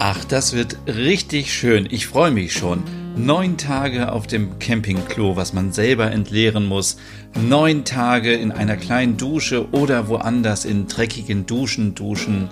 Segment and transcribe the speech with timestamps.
[0.00, 1.88] Ach, das wird richtig schön.
[1.90, 2.84] Ich freue mich schon.
[3.16, 6.98] Neun Tage auf dem Campingklo, was man selber entleeren muss.
[7.34, 12.48] Neun Tage in einer kleinen Dusche oder woanders in dreckigen Duschen duschen.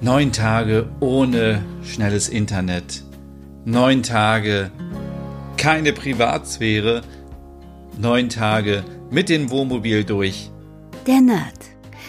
[0.00, 3.04] Neun Tage ohne schnelles Internet.
[3.64, 4.72] Neun Tage
[5.56, 7.02] keine Privatsphäre.
[7.96, 8.82] Neun Tage
[9.12, 10.50] mit dem Wohnmobil durch.
[11.06, 11.73] Der Nerd.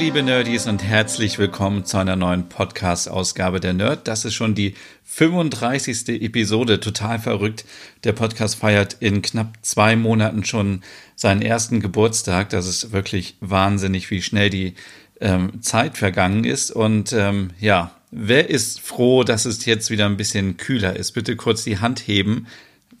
[0.00, 4.08] Liebe Nerdies und herzlich willkommen zu einer neuen Podcast-Ausgabe der Nerd.
[4.08, 4.72] Das ist schon die
[5.04, 6.22] 35.
[6.22, 7.66] Episode, total verrückt.
[8.04, 10.80] Der Podcast feiert in knapp zwei Monaten schon
[11.16, 12.48] seinen ersten Geburtstag.
[12.48, 14.72] Das ist wirklich wahnsinnig, wie schnell die
[15.20, 16.70] ähm, Zeit vergangen ist.
[16.70, 21.12] Und ähm, ja, wer ist froh, dass es jetzt wieder ein bisschen kühler ist?
[21.12, 22.46] Bitte kurz die Hand heben,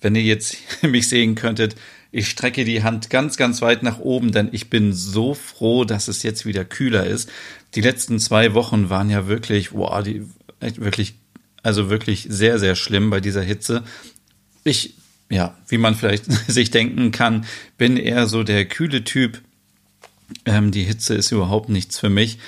[0.00, 1.76] wenn ihr jetzt mich sehen könntet.
[2.12, 6.08] Ich strecke die Hand ganz, ganz weit nach oben, denn ich bin so froh, dass
[6.08, 7.30] es jetzt wieder kühler ist.
[7.74, 10.24] Die letzten zwei Wochen waren ja wirklich, boah, die,
[10.60, 11.14] wirklich,
[11.62, 13.84] also wirklich sehr, sehr schlimm bei dieser Hitze.
[14.64, 14.94] Ich,
[15.30, 17.46] ja, wie man vielleicht sich denken kann,
[17.78, 19.40] bin eher so der kühle Typ.
[20.46, 22.38] Ähm, die Hitze ist überhaupt nichts für mich.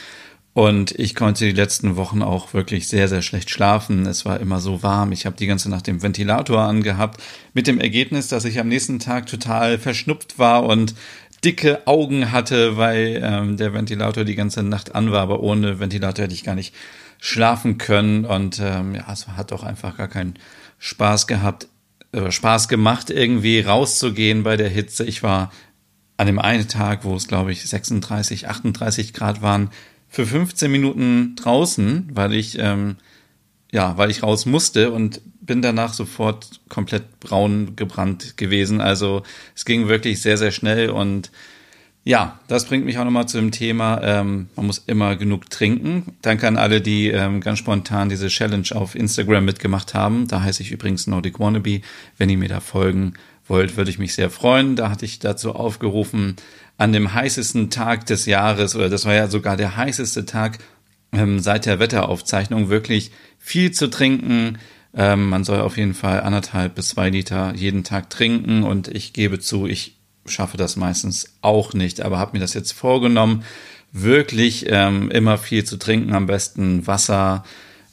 [0.55, 4.05] Und ich konnte die letzten Wochen auch wirklich sehr, sehr schlecht schlafen.
[4.05, 5.13] Es war immer so warm.
[5.13, 7.23] Ich habe die ganze Nacht den Ventilator angehabt.
[7.55, 10.95] Mit dem Ergebnis, dass ich am nächsten Tag total verschnupft war und
[11.43, 15.23] dicke Augen hatte, weil ähm, der Ventilator die ganze Nacht an war.
[15.23, 16.75] Aber ohne Ventilator hätte ich gar nicht
[17.19, 18.27] schlafen können.
[18.27, 20.35] Und ähm, ja, es hat auch einfach gar keinen
[20.79, 21.69] Spaß gehabt,
[22.13, 25.05] äh, Spaß gemacht, irgendwie rauszugehen bei der Hitze.
[25.05, 25.51] Ich war
[26.19, 29.71] an dem einen Tag, wo es, glaube ich, 36, 38 Grad waren,
[30.13, 32.97] für 15 Minuten draußen, weil ich ähm,
[33.73, 38.81] ja, weil ich raus musste und bin danach sofort komplett braun gebrannt gewesen.
[38.81, 39.23] Also
[39.57, 41.33] es ging wirklich sehr, sehr schnell und
[42.05, 46.17] ja, das bringt mich auch nochmal zu dem Thema, ähm, man muss immer genug trinken.
[46.21, 50.27] Danke an alle, die ähm, ganz spontan diese Challenge auf Instagram mitgemacht haben.
[50.27, 51.81] Da heiße ich übrigens Nordic Wannabe.
[52.19, 53.15] Wenn ihr mir da folgen
[53.53, 54.75] wollt, würde ich mich sehr freuen.
[54.75, 56.35] Da hatte ich dazu aufgerufen,
[56.77, 60.59] an dem heißesten Tag des Jahres, oder das war ja sogar der heißeste Tag
[61.13, 64.59] ähm, seit der Wetteraufzeichnung, wirklich viel zu trinken.
[64.95, 69.13] Ähm, man soll auf jeden Fall anderthalb bis zwei Liter jeden Tag trinken und ich
[69.13, 69.97] gebe zu, ich
[70.27, 73.45] schaffe das meistens auch nicht, aber habe mir das jetzt vorgenommen,
[73.93, 77.45] wirklich ähm, immer viel zu trinken, am besten Wasser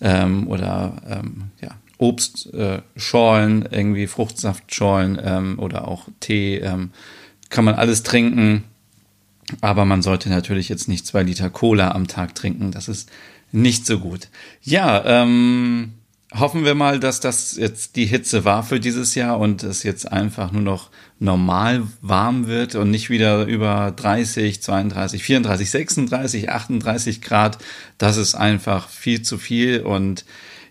[0.02, 6.92] ähm, oder ähm, ja, Obstschorlen, äh, irgendwie Fruchtsaftschorlen ähm, oder auch Tee, ähm,
[7.50, 8.64] kann man alles trinken.
[9.62, 12.72] Aber man sollte natürlich jetzt nicht zwei Liter Cola am Tag trinken.
[12.72, 13.10] Das ist
[13.52, 14.30] nicht so gut.
[14.62, 15.94] Ja, ähm,
[16.34, 20.12] hoffen wir mal, dass das jetzt die Hitze war für dieses Jahr und es jetzt
[20.12, 27.22] einfach nur noch normal warm wird und nicht wieder über 30, 32, 34, 36, 38
[27.22, 27.58] Grad.
[27.98, 30.24] Das ist einfach viel zu viel und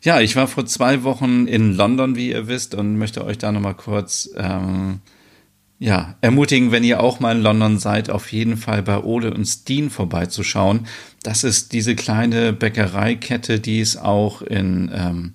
[0.02, 3.52] ja, ich war vor zwei Wochen in London, wie ihr wisst, und möchte euch da
[3.52, 5.00] nochmal kurz ähm,
[5.78, 9.44] ja, ermutigen, wenn ihr auch mal in London seid, auf jeden Fall bei Ole und
[9.44, 10.86] Steen vorbeizuschauen.
[11.22, 15.32] Das ist diese kleine Bäckereikette, die es auch in ähm,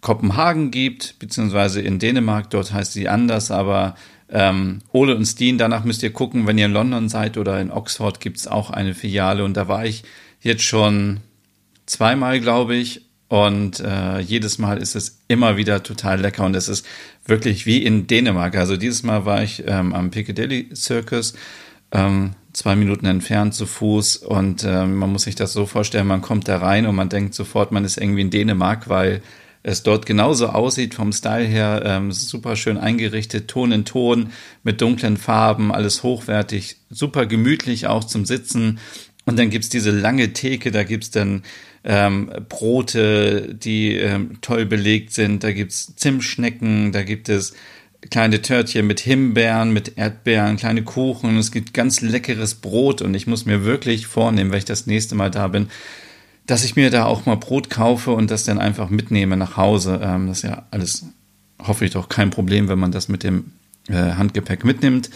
[0.00, 2.50] Kopenhagen gibt, beziehungsweise in Dänemark.
[2.50, 3.94] Dort heißt sie anders, aber
[4.30, 7.70] ähm, Ole und Steen, danach müsst ihr gucken, wenn ihr in London seid oder in
[7.70, 9.44] Oxford gibt es auch eine Filiale.
[9.44, 10.04] Und da war ich
[10.40, 11.20] jetzt schon
[11.86, 16.68] zweimal, glaube ich, und äh, jedes Mal ist es immer wieder total lecker und es
[16.68, 16.86] ist
[17.26, 18.56] wirklich wie in Dänemark.
[18.56, 21.34] Also dieses Mal war ich ähm, am Piccadilly Circus,
[21.92, 26.22] ähm, zwei Minuten entfernt zu Fuß und ähm, man muss sich das so vorstellen, man
[26.22, 29.20] kommt da rein und man denkt sofort, man ist irgendwie in Dänemark, weil
[29.62, 34.30] es dort genauso aussieht vom Style her, ähm, super schön eingerichtet, Ton in Ton
[34.62, 38.78] mit dunklen Farben, alles hochwertig, super gemütlich auch zum Sitzen.
[39.26, 41.42] Und dann gibt's diese lange Theke, da gibt's dann
[41.84, 45.44] ähm, Brote, die ähm, toll belegt sind.
[45.44, 47.54] Da gibt's Zimtschnecken, da gibt es
[48.10, 51.36] kleine Törtchen mit Himbeeren, mit Erdbeeren, kleine Kuchen.
[51.36, 55.14] Es gibt ganz leckeres Brot und ich muss mir wirklich vornehmen, wenn ich das nächste
[55.14, 55.68] Mal da bin,
[56.46, 60.00] dass ich mir da auch mal Brot kaufe und das dann einfach mitnehme nach Hause.
[60.02, 61.06] Ähm, das ist ja alles,
[61.60, 63.52] hoffe ich doch, kein Problem, wenn man das mit dem
[63.88, 65.10] äh, Handgepäck mitnimmt.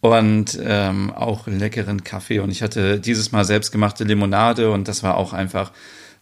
[0.00, 2.40] Und ähm, auch leckeren Kaffee.
[2.40, 5.72] Und ich hatte dieses Mal selbstgemachte Limonade und das war auch einfach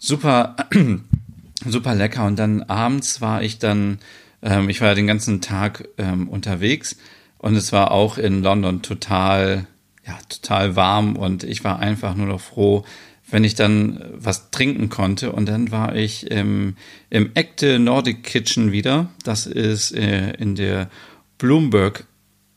[0.03, 0.57] super,
[1.65, 2.25] super lecker.
[2.27, 3.99] Und dann abends war ich dann
[4.43, 6.97] ähm, ich war ja den ganzen Tag ähm, unterwegs
[7.39, 9.67] und es war auch in London total,
[10.07, 12.85] ja, total warm und ich war einfach nur noch froh,
[13.31, 15.33] wenn ich dann was trinken konnte.
[15.33, 16.77] Und dann war ich im,
[17.09, 19.09] im Ecte Nordic Kitchen wieder.
[19.25, 20.91] Das ist äh, in der
[21.39, 22.05] Bloomberg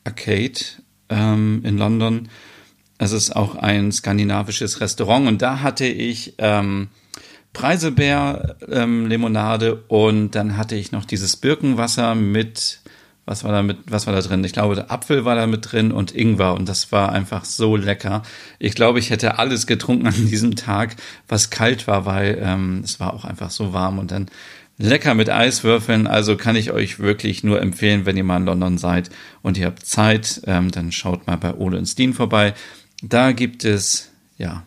[0.04, 0.60] Arcade
[1.10, 2.30] ähm, in London.
[2.98, 6.90] Es ist auch ein skandinavisches Restaurant und da hatte ich ähm,
[7.56, 12.82] Preiselbeer-Limonade ähm, und dann hatte ich noch dieses Birkenwasser mit,
[13.26, 14.44] was war da mit, was war da drin?
[14.44, 17.78] Ich glaube, der Apfel war da mit drin und Ingwer und das war einfach so
[17.78, 18.22] lecker.
[18.60, 20.96] Ich glaube, ich hätte alles getrunken an diesem Tag,
[21.28, 24.28] was kalt war, weil ähm, es war auch einfach so warm und dann
[24.78, 26.08] lecker mit Eiswürfeln.
[26.08, 29.10] Also kann ich euch wirklich nur empfehlen, wenn ihr mal in London seid
[29.42, 32.54] und ihr habt Zeit, ähm, dann schaut mal bei Ole und Steen vorbei.
[33.02, 34.64] Da gibt es ja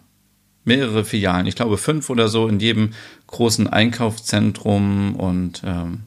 [0.69, 2.91] mehrere Filialen, ich glaube fünf oder so in jedem
[3.26, 6.00] großen Einkaufszentrum und ähm,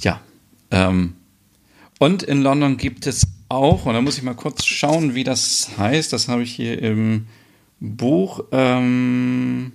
[0.00, 0.20] ja.
[0.72, 1.14] Ähm,
[1.98, 5.70] und in London gibt es auch, und da muss ich mal kurz schauen, wie das
[5.78, 7.26] heißt, das habe ich hier im
[7.78, 8.44] Buch.
[8.50, 9.72] Ähm,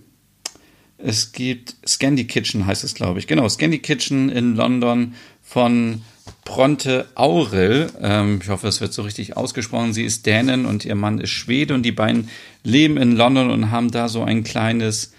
[0.98, 3.28] es gibt Scandi Kitchen, heißt es, glaube ich.
[3.28, 6.02] Genau, Scandi Kitchen in London von
[6.48, 7.90] Bronte Aurel.
[8.02, 9.92] Ähm, ich hoffe, es wird so richtig ausgesprochen.
[9.92, 12.30] Sie ist Dänin und ihr Mann ist Schwede und die beiden
[12.64, 15.12] leben in London und haben da so ein kleines,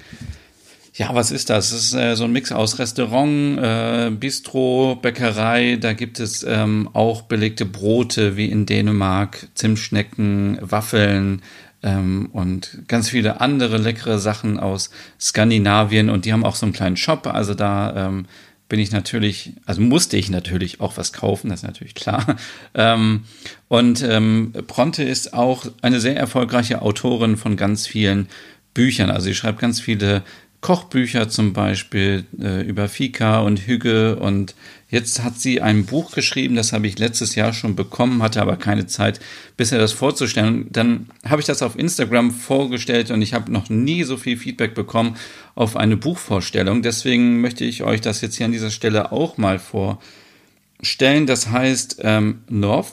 [0.94, 1.70] ja, was ist das?
[1.70, 5.76] Es ist äh, so ein Mix aus Restaurant, äh, Bistro, Bäckerei.
[5.78, 11.42] Da gibt es ähm, auch belegte Brote wie in Dänemark, Zimtschnecken, Waffeln,
[11.82, 14.90] ähm, und ganz viele andere leckere Sachen aus
[15.20, 17.26] Skandinavien und die haben auch so einen kleinen Shop.
[17.26, 18.26] Also da ähm,
[18.68, 22.36] bin ich natürlich, also musste ich natürlich auch was kaufen, das ist natürlich klar.
[22.74, 23.24] Ähm,
[23.68, 28.28] und ähm, Bronte ist auch eine sehr erfolgreiche Autorin von ganz vielen
[28.74, 29.10] Büchern.
[29.10, 30.22] Also sie schreibt ganz viele
[30.60, 34.56] Kochbücher zum Beispiel äh, über Fika und Hüge und
[34.90, 38.56] jetzt hat sie ein Buch geschrieben, das habe ich letztes Jahr schon bekommen, hatte aber
[38.56, 39.20] keine Zeit,
[39.56, 40.66] bisher das vorzustellen.
[40.70, 44.74] Dann habe ich das auf Instagram vorgestellt und ich habe noch nie so viel Feedback
[44.74, 45.16] bekommen
[45.54, 46.82] auf eine Buchvorstellung.
[46.82, 51.26] Deswegen möchte ich euch das jetzt hier an dieser Stelle auch mal vorstellen.
[51.26, 52.92] Das heißt ähm, North,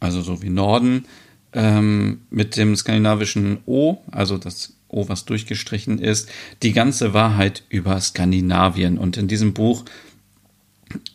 [0.00, 1.04] also so wie Norden,
[1.52, 6.28] ähm, mit dem skandinavischen O, also das O, was durchgestrichen ist,
[6.62, 8.98] die ganze Wahrheit über Skandinavien.
[8.98, 9.84] Und in diesem Buch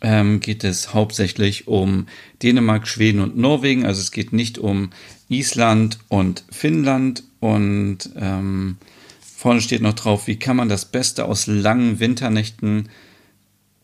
[0.00, 2.06] ähm, geht es hauptsächlich um
[2.42, 3.84] Dänemark, Schweden und Norwegen.
[3.84, 4.90] Also es geht nicht um
[5.28, 7.24] Island und Finnland.
[7.40, 8.76] Und ähm,
[9.20, 12.88] vorne steht noch drauf, wie kann man das Beste aus langen Winternächten,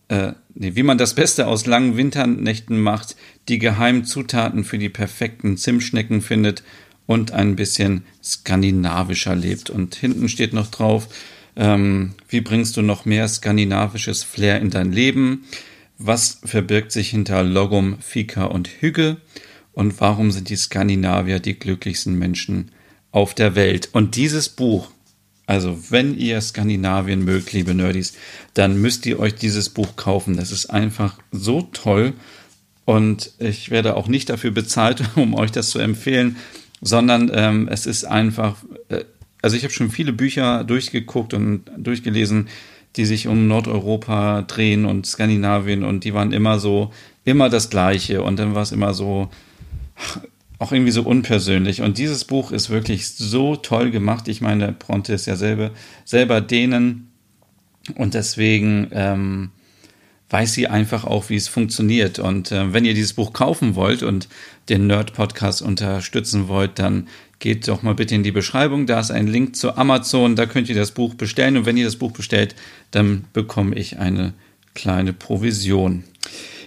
[0.09, 3.17] äh, nee, wie man das Beste aus langen Winternächten macht,
[3.49, 6.63] die geheimen Zutaten für die perfekten Zimtschnecken findet
[7.11, 9.69] und ein bisschen skandinavischer lebt.
[9.69, 11.09] Und hinten steht noch drauf,
[11.57, 15.45] ähm, wie bringst du noch mehr skandinavisches Flair in dein Leben?
[15.99, 19.17] Was verbirgt sich hinter Logum, Fika und Hügge?
[19.73, 22.71] Und warum sind die Skandinavier die glücklichsten Menschen
[23.11, 23.89] auf der Welt?
[23.91, 24.93] Und dieses Buch,
[25.47, 28.13] also wenn ihr Skandinavien mögt, liebe Nerdies,
[28.55, 30.37] dann müsst ihr euch dieses Buch kaufen.
[30.37, 32.13] Das ist einfach so toll.
[32.85, 36.37] Und ich werde auch nicht dafür bezahlt, um euch das zu empfehlen
[36.81, 38.57] sondern ähm, es ist einfach,
[38.89, 39.05] äh,
[39.43, 42.49] also ich habe schon viele Bücher durchgeguckt und durchgelesen,
[42.97, 46.93] die sich um Nordeuropa drehen und Skandinavien und die waren immer so,
[47.25, 49.31] immer das Gleiche und dann war es immer so,
[50.59, 51.83] auch irgendwie so unpersönlich.
[51.83, 54.29] Und dieses Buch ist wirklich so toll gemacht.
[54.29, 55.71] Ich meine, Bronte ist ja selber,
[56.05, 57.11] selber denen
[57.95, 59.51] und deswegen ähm,
[60.31, 62.19] weiß sie einfach auch, wie es funktioniert.
[62.19, 64.29] Und äh, wenn ihr dieses Buch kaufen wollt und
[64.69, 67.09] den Nerd-Podcast unterstützen wollt, dann
[67.41, 68.87] geht doch mal bitte in die Beschreibung.
[68.87, 71.57] Da ist ein Link zu Amazon, da könnt ihr das Buch bestellen.
[71.57, 72.55] Und wenn ihr das Buch bestellt,
[72.93, 74.33] dann bekomme ich eine
[74.75, 76.05] kleine Provision.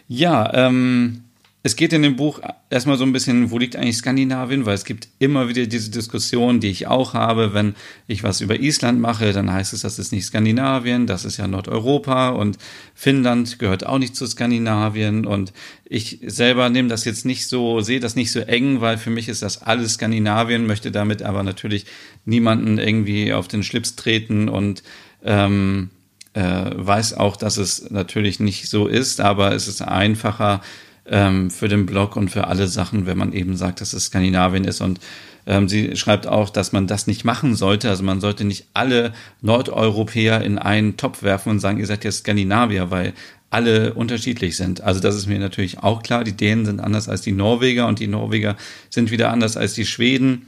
[0.07, 1.22] Ja, ähm,
[1.65, 4.83] es geht in dem Buch erstmal so ein bisschen, wo liegt eigentlich Skandinavien, weil es
[4.83, 9.31] gibt immer wieder diese Diskussion, die ich auch habe, wenn ich was über Island mache,
[9.31, 12.57] dann heißt es, das ist nicht Skandinavien, das ist ja Nordeuropa und
[12.93, 15.25] Finnland gehört auch nicht zu Skandinavien.
[15.25, 15.53] Und
[15.85, 19.29] ich selber nehme das jetzt nicht so, sehe das nicht so eng, weil für mich
[19.29, 21.85] ist das alles Skandinavien, möchte damit aber natürlich
[22.25, 24.83] niemanden irgendwie auf den Schlips treten und
[25.23, 25.91] ähm,
[26.33, 26.41] äh,
[26.75, 30.59] weiß auch, dass es natürlich nicht so ist, aber es ist einfacher,
[31.05, 34.63] ähm, für den Blog und für alle Sachen, wenn man eben sagt, dass es Skandinavien
[34.63, 34.81] ist.
[34.81, 34.99] Und
[35.45, 37.89] ähm, sie schreibt auch, dass man das nicht machen sollte.
[37.89, 42.19] Also man sollte nicht alle Nordeuropäer in einen Topf werfen und sagen, ihr seid jetzt
[42.19, 43.13] Skandinavier, weil
[43.49, 44.81] alle unterschiedlich sind.
[44.81, 46.23] Also das ist mir natürlich auch klar.
[46.23, 48.55] Die Dänen sind anders als die Norweger und die Norweger
[48.89, 50.47] sind wieder anders als die Schweden.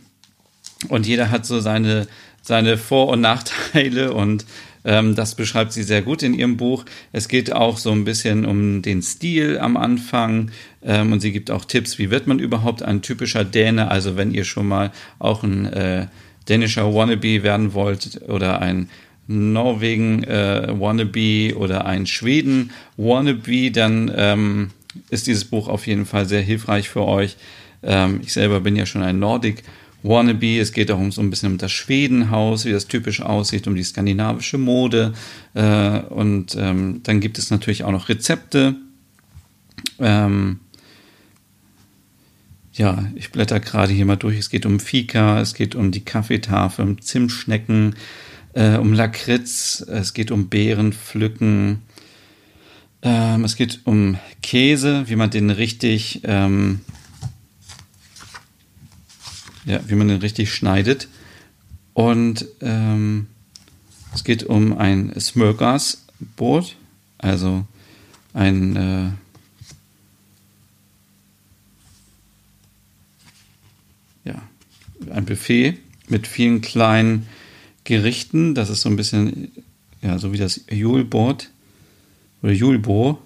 [0.90, 2.08] Und jeder hat so seine,
[2.42, 4.46] seine Vor- und Nachteile und
[4.86, 6.86] Ähm, das beschreibt sie sehr gut in ihrem Buch.
[7.12, 10.52] Es geht auch so ein bisschen um den Stil am Anfang
[10.84, 13.90] ähm, und sie gibt auch Tipps, wie wird man überhaupt ein typischer Däne.
[13.90, 16.08] Also wenn ihr schon mal auch ein äh,
[16.48, 18.90] dänischer Wannabe werden wollt oder ein
[19.28, 24.70] Norwegen äh, Wannabe oder ein Schweden Wannabe, dann ähm,
[25.10, 27.38] ist dieses Buch auf jeden Fall sehr hilfreich für euch.
[27.82, 29.64] Ähm, ich selber bin ja schon ein Nordic
[30.06, 30.60] Wannabe.
[30.60, 33.76] Es geht auch um so ein bisschen um das Schwedenhaus, wie das typisch aussieht, um
[33.76, 35.14] die skandinavische Mode.
[35.54, 38.76] Äh, und ähm, dann gibt es natürlich auch noch Rezepte.
[40.00, 40.60] Ähm,
[42.74, 44.38] ja, ich blätter gerade hier mal durch.
[44.38, 47.96] Es geht um Fika, es geht um die Kaffeetafel, um Zimtschnecken,
[48.54, 51.82] äh, um Lakritz, es geht um Beeren pflücken.
[53.02, 56.82] Ähm, es geht um Käse, wie man den richtig ähm,
[59.66, 61.08] ja, wie man den richtig schneidet.
[61.94, 63.28] Und ähm,
[64.14, 66.76] es geht um ein Smörgåsbrot,
[67.18, 67.66] also
[68.34, 69.10] ein äh,
[74.30, 74.42] ja,
[75.12, 77.28] ein Buffet mit vielen kleinen
[77.84, 78.56] Gerichten.
[78.56, 79.52] Das ist so ein bisschen
[80.02, 81.50] ja, so wie das Julbrot
[82.44, 83.20] oder Julbo,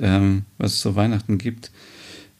[0.00, 1.70] ähm, was es zu Weihnachten gibt.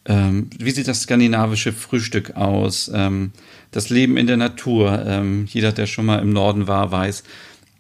[0.06, 2.90] Ähm, wie sieht das skandinavische Frühstück aus?
[2.92, 3.32] Ähm,
[3.70, 5.02] das Leben in der Natur.
[5.06, 7.25] Ähm, jeder, der schon mal im Norden war, weiß,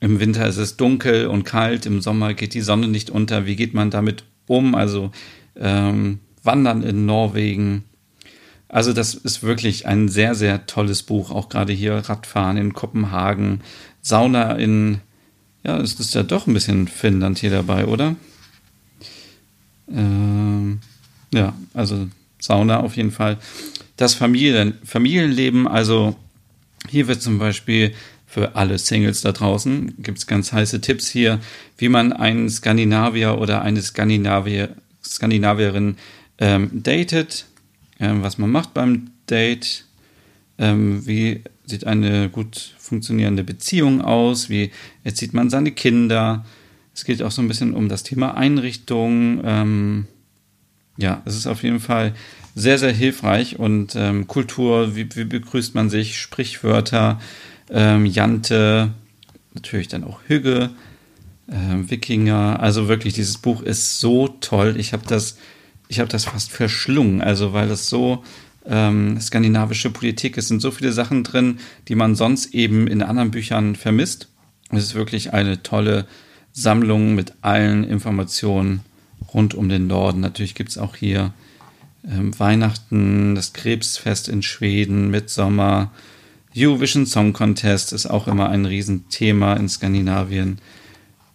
[0.00, 3.46] im Winter ist es dunkel und kalt, im Sommer geht die Sonne nicht unter.
[3.46, 4.74] Wie geht man damit um?
[4.74, 5.12] Also
[5.56, 7.84] ähm, Wandern in Norwegen.
[8.68, 11.30] Also das ist wirklich ein sehr, sehr tolles Buch.
[11.30, 13.60] Auch gerade hier Radfahren in Kopenhagen,
[14.02, 15.00] Sauna in,
[15.62, 18.16] ja, es ist ja doch ein bisschen Finnland hier dabei, oder?
[19.90, 20.80] Ähm,
[21.36, 22.08] ja, also
[22.40, 23.38] Sauna auf jeden Fall.
[23.96, 26.16] Das Familien, Familienleben, also
[26.88, 27.94] hier wird zum Beispiel
[28.26, 31.40] für alle Singles da draußen, gibt es ganz heiße Tipps hier,
[31.78, 34.70] wie man einen Skandinavier oder eine Skandinavier,
[35.04, 35.96] Skandinavierin
[36.38, 37.46] ähm, datet,
[38.00, 39.84] ähm, was man macht beim Date,
[40.58, 44.70] ähm, wie sieht eine gut funktionierende Beziehung aus, wie
[45.04, 46.44] erzieht man seine Kinder.
[46.92, 50.06] Es geht auch so ein bisschen um das Thema Einrichtung, ähm,
[50.96, 52.14] ja, es ist auf jeden Fall
[52.54, 57.20] sehr, sehr hilfreich und ähm, Kultur, wie, wie, begrüßt man sich, Sprichwörter,
[57.70, 58.90] ähm, Jante,
[59.54, 60.70] natürlich dann auch Hügge,
[61.48, 62.60] äh, Wikinger.
[62.60, 64.76] Also wirklich, dieses Buch ist so toll.
[64.78, 65.36] Ich habe das,
[65.88, 68.22] ich habe das fast verschlungen, also weil es so
[68.66, 71.58] ähm, skandinavische Politik ist, sind so viele Sachen drin,
[71.88, 74.28] die man sonst eben in anderen Büchern vermisst.
[74.70, 76.06] Es ist wirklich eine tolle
[76.52, 78.80] Sammlung mit allen Informationen
[79.32, 80.20] rund um den Norden.
[80.20, 81.32] Natürlich gibt es auch hier
[82.06, 85.90] ähm, Weihnachten, das Krebsfest in Schweden, Mitsommer,
[86.56, 90.60] Eurovision Song Contest ist auch immer ein Riesenthema in Skandinavien.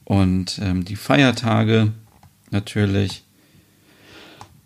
[0.05, 1.91] Und ähm, die Feiertage
[2.51, 3.25] natürlich.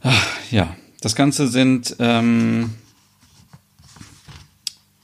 [0.02, 2.76] Ach, ja, das Ganze sind ähm,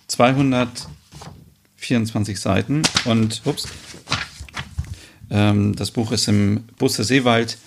[0.08, 3.68] 224 Seiten und ups,
[5.32, 7.58] ähm, das Buch ist im Busse Seewald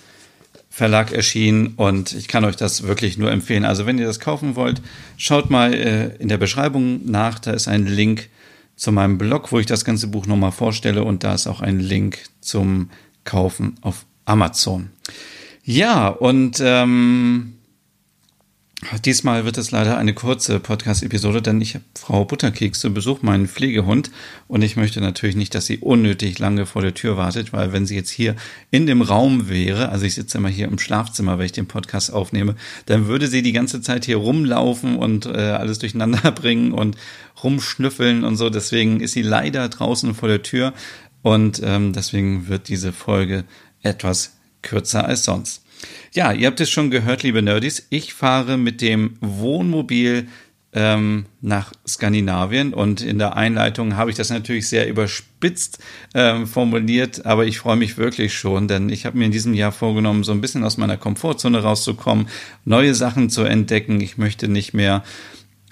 [0.75, 3.63] Verlag erschienen und ich kann euch das wirklich nur empfehlen.
[3.63, 4.81] Also wenn ihr das kaufen wollt,
[5.17, 8.27] schaut mal äh, in der Beschreibung nach, da ist ein Link
[8.75, 11.79] zu meinem Blog, wo ich das ganze Buch nochmal vorstelle und da ist auch ein
[11.79, 12.89] Link zum
[13.23, 14.89] Kaufen auf Amazon.
[15.63, 17.53] Ja, und ähm,
[19.05, 23.47] Diesmal wird es leider eine kurze Podcast-Episode, denn ich habe Frau Butterkeks zu Besuch, meinen
[23.47, 24.11] Pflegehund,
[24.47, 27.85] und ich möchte natürlich nicht, dass sie unnötig lange vor der Tür wartet, weil wenn
[27.85, 28.35] sie jetzt hier
[28.71, 32.11] in dem Raum wäre, also ich sitze immer hier im Schlafzimmer, wenn ich den Podcast
[32.11, 36.97] aufnehme, dann würde sie die ganze Zeit hier rumlaufen und äh, alles durcheinander bringen und
[37.43, 38.49] rumschnüffeln und so.
[38.49, 40.73] Deswegen ist sie leider draußen vor der Tür
[41.21, 43.45] und ähm, deswegen wird diese Folge
[43.81, 45.62] etwas kürzer als sonst.
[46.13, 47.87] Ja, ihr habt es schon gehört, liebe Nerdies.
[47.89, 50.27] Ich fahre mit dem Wohnmobil
[50.73, 55.79] ähm, nach Skandinavien und in der Einleitung habe ich das natürlich sehr überspitzt
[56.15, 59.71] ähm, formuliert, aber ich freue mich wirklich schon, denn ich habe mir in diesem Jahr
[59.71, 62.27] vorgenommen, so ein bisschen aus meiner Komfortzone rauszukommen,
[62.65, 64.01] neue Sachen zu entdecken.
[64.01, 65.03] Ich möchte nicht mehr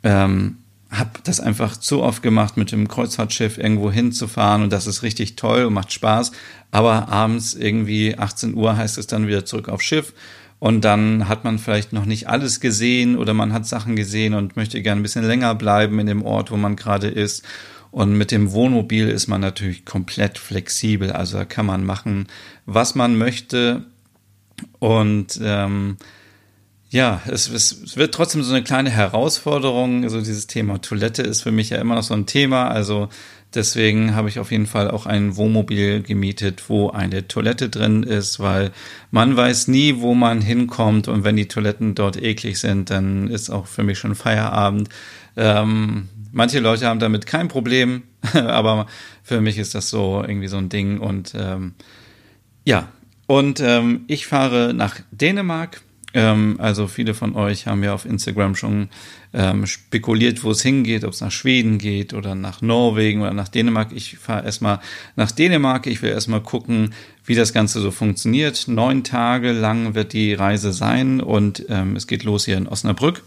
[0.04, 0.58] ähm,
[0.92, 5.38] habe das einfach zu oft gemacht, mit dem Kreuzfahrtschiff irgendwo hinzufahren und das ist richtig
[5.38, 6.34] toll und macht Spaß.
[6.72, 10.14] Aber abends irgendwie 18 Uhr heißt es dann wieder zurück aufs Schiff
[10.62, 14.56] und dann hat man vielleicht noch nicht alles gesehen oder man hat Sachen gesehen und
[14.56, 17.44] möchte gerne ein bisschen länger bleiben in dem Ort, wo man gerade ist.
[17.90, 21.12] Und mit dem Wohnmobil ist man natürlich komplett flexibel.
[21.12, 22.28] Also da kann man machen,
[22.68, 23.86] was man möchte.
[24.78, 25.98] Und ähm,
[26.92, 30.04] ja, es, es, wird trotzdem so eine kleine Herausforderung.
[30.04, 32.68] Also dieses Thema Toilette ist für mich ja immer noch so ein Thema.
[32.68, 33.08] Also
[33.56, 38.42] deswegen habe ich auf jeden Fall auch ein Wohnmobil gemietet, wo eine Toilette drin ist,
[38.42, 38.72] weil
[39.10, 41.08] man weiß nie, wo man hinkommt.
[41.08, 44.90] Und wenn die Toiletten dort eklig sind, dann ist auch für mich schon Feierabend.
[45.38, 48.86] Ähm, manche Leute haben damit kein Problem, aber
[49.24, 51.00] für mich ist das so irgendwie so ein Ding.
[51.00, 51.74] Und ähm,
[52.66, 52.90] ja,
[53.28, 55.82] und ähm, ich fahre nach Dänemark
[56.14, 58.90] ähm, also viele von euch haben ja auf Instagram schon
[59.34, 63.48] ähm, spekuliert, wo es hingeht, ob es nach Schweden geht oder nach Norwegen oder nach
[63.48, 63.92] Dänemark.
[63.94, 64.80] Ich fahre erstmal
[65.16, 65.88] nach Dänemark.
[65.88, 66.94] Ich will erstmal gucken,
[67.26, 68.68] wie das Ganze so funktioniert.
[68.68, 73.24] Neun Tage lang wird die Reise sein und ähm, es geht los hier in Osnabrück.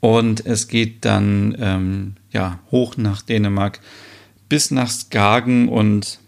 [0.00, 3.80] Und es geht dann ähm, ja hoch nach Dänemark
[4.48, 6.20] bis nach Skagen und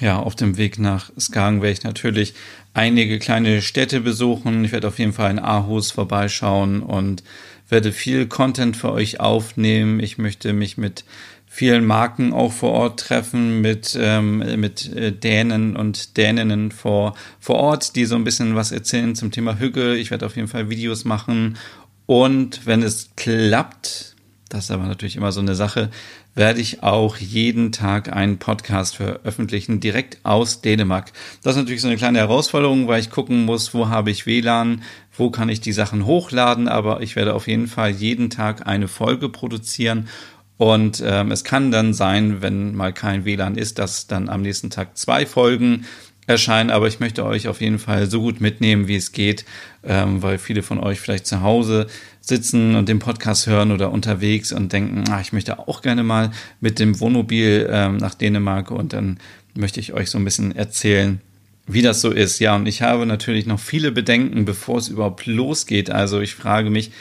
[0.00, 2.34] ja, auf dem Weg nach Skagen werde ich natürlich
[2.78, 4.64] einige kleine Städte besuchen.
[4.64, 7.24] Ich werde auf jeden Fall in Aarhus vorbeischauen und
[7.68, 9.98] werde viel Content für euch aufnehmen.
[9.98, 11.04] Ich möchte mich mit
[11.48, 17.56] vielen Marken auch vor Ort treffen, mit, ähm, mit äh, Dänen und Däninnen vor, vor
[17.56, 19.96] Ort, die so ein bisschen was erzählen zum Thema Hügge.
[19.96, 21.58] Ich werde auf jeden Fall Videos machen.
[22.06, 24.14] Und wenn es klappt,
[24.48, 25.90] das ist aber natürlich immer so eine Sache,
[26.34, 31.12] werde ich auch jeden Tag einen Podcast veröffentlichen, direkt aus Dänemark.
[31.42, 34.82] Das ist natürlich so eine kleine Herausforderung, weil ich gucken muss, wo habe ich WLAN,
[35.16, 38.88] wo kann ich die Sachen hochladen, aber ich werde auf jeden Fall jeden Tag eine
[38.88, 40.08] Folge produzieren.
[40.56, 44.70] Und ähm, es kann dann sein, wenn mal kein WLAN ist, dass dann am nächsten
[44.70, 45.84] Tag zwei Folgen
[46.28, 49.44] erscheinen, aber ich möchte euch auf jeden Fall so gut mitnehmen, wie es geht,
[49.82, 51.86] ähm, weil viele von euch vielleicht zu Hause
[52.28, 56.30] sitzen und den Podcast hören oder unterwegs und denken, ah, ich möchte auch gerne mal
[56.60, 59.18] mit dem Wohnmobil ähm, nach Dänemark und dann
[59.54, 61.20] möchte ich euch so ein bisschen erzählen,
[61.66, 62.38] wie das so ist.
[62.38, 65.90] Ja, und ich habe natürlich noch viele Bedenken, bevor es überhaupt losgeht.
[65.90, 66.92] Also ich frage mich,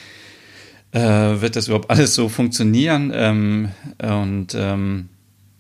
[0.92, 3.12] äh, wird das überhaupt alles so funktionieren?
[3.14, 3.70] Ähm,
[4.02, 5.10] und ähm,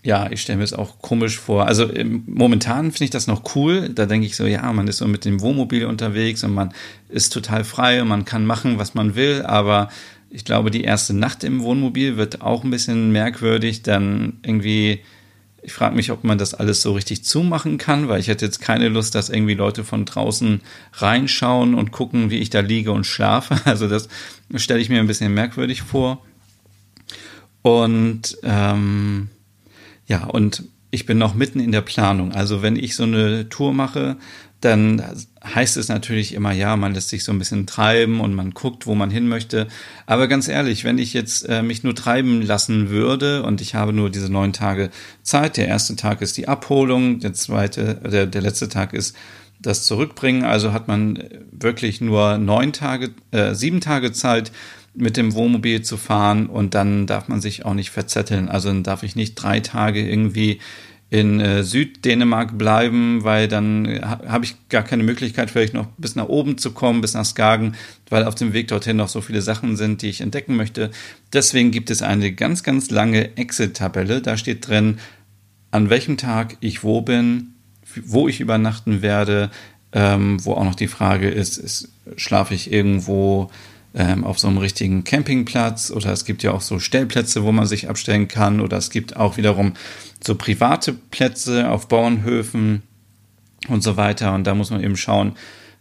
[0.03, 1.65] ja, ich stelle mir es auch komisch vor.
[1.67, 1.89] Also
[2.27, 3.89] momentan finde ich das noch cool.
[3.89, 6.73] Da denke ich so, ja, man ist so mit dem Wohnmobil unterwegs und man
[7.09, 9.41] ist total frei und man kann machen, was man will.
[9.43, 9.89] Aber
[10.29, 13.81] ich glaube, die erste Nacht im Wohnmobil wird auch ein bisschen merkwürdig.
[13.81, 15.01] Dann irgendwie,
[15.61, 18.61] ich frage mich, ob man das alles so richtig zumachen kann, weil ich hätte jetzt
[18.61, 20.61] keine Lust, dass irgendwie Leute von draußen
[20.93, 23.59] reinschauen und gucken, wie ich da liege und schlafe.
[23.65, 24.07] Also das
[24.55, 26.23] stelle ich mir ein bisschen merkwürdig vor.
[27.61, 29.29] Und ähm,
[30.07, 32.31] ja, und ich bin noch mitten in der Planung.
[32.31, 34.17] Also wenn ich so eine Tour mache,
[34.61, 35.03] dann
[35.43, 38.87] heißt es natürlich immer, ja, man lässt sich so ein bisschen treiben und man guckt,
[38.87, 39.67] wo man hin möchte.
[40.07, 43.93] Aber ganz ehrlich, wenn ich jetzt äh, mich nur treiben lassen würde und ich habe
[43.93, 44.89] nur diese neun Tage
[45.21, 49.15] Zeit, der erste Tag ist die Abholung, der zweite, der, der letzte Tag ist
[49.59, 54.51] das Zurückbringen, also hat man wirklich nur neun Tage, äh, sieben Tage Zeit,
[54.97, 58.49] mit dem Wohnmobil zu fahren und dann darf man sich auch nicht verzetteln.
[58.49, 60.59] Also dann darf ich nicht drei Tage irgendwie
[61.09, 66.15] in äh, Süddänemark bleiben, weil dann äh, habe ich gar keine Möglichkeit, vielleicht noch bis
[66.15, 67.75] nach oben zu kommen, bis nach Skagen,
[68.09, 70.91] weil auf dem Weg dorthin noch so viele Sachen sind, die ich entdecken möchte.
[71.31, 74.21] Deswegen gibt es eine ganz, ganz lange Excel-Tabelle.
[74.21, 74.97] Da steht drin,
[75.71, 77.53] an welchem Tag ich wo bin,
[78.03, 79.49] wo ich übernachten werde,
[79.93, 83.49] ähm, wo auch noch die Frage ist, ist schlafe ich irgendwo
[83.93, 87.65] ähm, auf so einem richtigen Campingplatz oder es gibt ja auch so Stellplätze, wo man
[87.65, 89.73] sich abstellen kann oder es gibt auch wiederum
[90.23, 92.83] so private Plätze auf Bauernhöfen
[93.67, 95.33] und so weiter und da muss man eben schauen,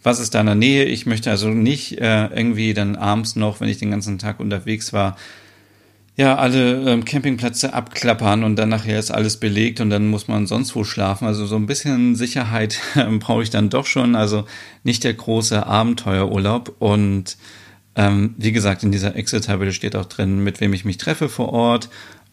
[0.02, 0.84] was ist da in der Nähe.
[0.84, 4.92] Ich möchte also nicht äh, irgendwie dann abends noch, wenn ich den ganzen Tag unterwegs
[4.92, 5.16] war,
[6.16, 10.46] ja, alle ähm, Campingplätze abklappern und dann nachher ist alles belegt und dann muss man
[10.46, 11.26] sonst wo schlafen.
[11.26, 14.16] Also so ein bisschen Sicherheit äh, brauche ich dann doch schon.
[14.16, 14.46] Also
[14.82, 17.36] nicht der große Abenteuerurlaub und
[17.96, 21.52] ähm, wie gesagt, in dieser Excel-Tabelle steht auch drin, mit wem ich mich treffe vor
[21.52, 21.88] Ort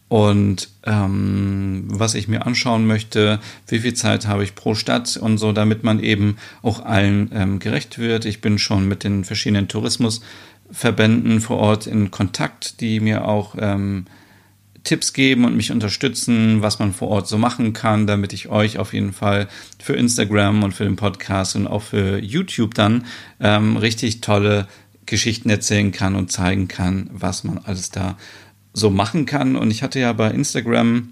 [0.08, 5.38] und ähm, was ich mir anschauen möchte, wie viel Zeit habe ich pro Stadt und
[5.38, 8.26] so, damit man eben auch allen ähm, gerecht wird.
[8.26, 14.04] Ich bin schon mit den verschiedenen Tourismusverbänden vor Ort in Kontakt, die mir auch ähm,
[14.84, 18.78] Tipps geben und mich unterstützen, was man vor Ort so machen kann, damit ich euch
[18.78, 19.48] auf jeden Fall
[19.82, 23.06] für Instagram und für den Podcast und auch für YouTube dann
[23.40, 24.68] ähm, richtig tolle
[25.06, 28.16] Geschichten erzählen kann und zeigen kann, was man alles da
[28.72, 29.56] so machen kann.
[29.56, 31.10] Und ich hatte ja bei Instagram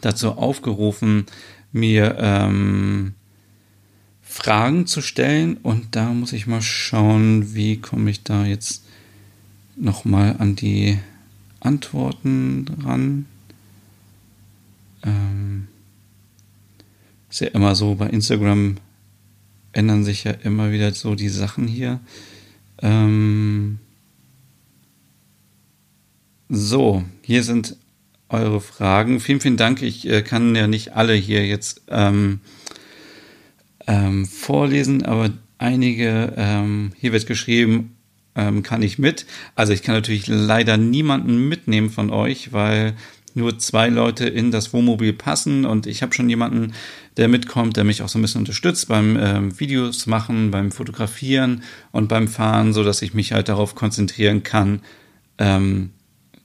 [0.00, 1.26] dazu aufgerufen,
[1.72, 3.14] mir ähm,
[4.22, 5.56] Fragen zu stellen.
[5.56, 8.84] Und da muss ich mal schauen, wie komme ich da jetzt
[9.76, 10.98] nochmal an die
[11.60, 13.26] Antworten ran.
[15.02, 15.68] Ähm,
[17.30, 18.76] ist ja immer so bei Instagram
[19.72, 22.00] ändern sich ja immer wieder so die Sachen hier.
[22.82, 23.78] Ähm
[26.48, 27.76] so, hier sind
[28.28, 29.20] eure Fragen.
[29.20, 29.82] Vielen, vielen Dank.
[29.82, 32.40] Ich äh, kann ja nicht alle hier jetzt ähm,
[33.86, 37.96] ähm, vorlesen, aber einige, ähm, hier wird geschrieben,
[38.34, 39.26] ähm, kann ich mit.
[39.54, 42.94] Also ich kann natürlich leider niemanden mitnehmen von euch, weil
[43.38, 46.74] nur zwei Leute in das Wohnmobil passen und ich habe schon jemanden,
[47.16, 51.62] der mitkommt, der mich auch so ein bisschen unterstützt beim ähm, Videos machen, beim Fotografieren
[51.90, 54.80] und beim Fahren, so dass ich mich halt darauf konzentrieren kann,
[55.38, 55.90] ähm,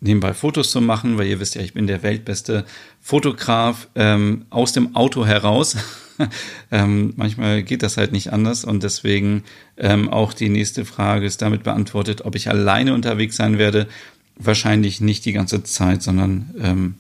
[0.04, 2.66] nebenbei Fotos zu machen, weil ihr wisst ja, ich bin der weltbeste
[3.00, 5.78] Fotograf ähm, aus dem Auto heraus.
[6.72, 9.44] ähm, manchmal geht das halt nicht anders und deswegen
[9.78, 13.88] ähm, auch die nächste Frage ist damit beantwortet, ob ich alleine unterwegs sein werde.
[14.36, 16.96] Wahrscheinlich nicht die ganze Zeit, sondern ähm,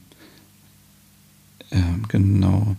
[1.71, 2.75] ähm, genau.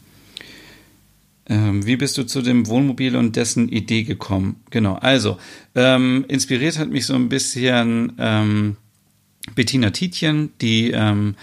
[1.46, 4.56] Ähm, wie bist du zu dem Wohnmobil und dessen Idee gekommen?
[4.70, 5.38] Genau, also
[5.74, 8.76] ähm, inspiriert hat mich so ein bisschen ähm,
[9.54, 11.34] Bettina Tietjen, die ähm,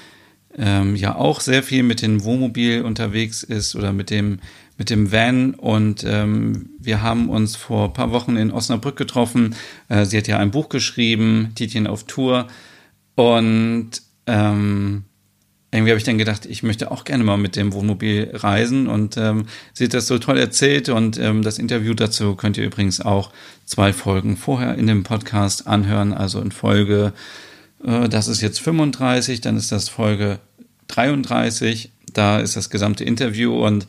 [0.58, 4.40] ja auch sehr viel mit dem Wohnmobil unterwegs ist oder mit dem
[4.78, 9.54] mit dem Van und ähm, wir haben uns vor ein paar Wochen in Osnabrück getroffen.
[9.90, 12.48] Äh, sie hat ja ein Buch geschrieben, Tietjen auf Tour
[13.22, 13.92] und
[14.28, 15.04] ähm,
[15.72, 18.88] irgendwie habe ich dann gedacht, ich möchte auch gerne mal mit dem Wohnmobil reisen.
[18.88, 20.90] Und ähm, sie hat das so toll erzählt.
[20.90, 23.32] Und ähm, das Interview dazu könnt ihr übrigens auch
[23.66, 27.14] zwei Folgen vorher in dem Podcast anhören, also in Folge
[27.86, 30.40] äh, das ist jetzt 35, dann ist das Folge
[30.88, 31.92] 33.
[32.14, 33.54] Da ist das gesamte Interview.
[33.66, 33.88] Und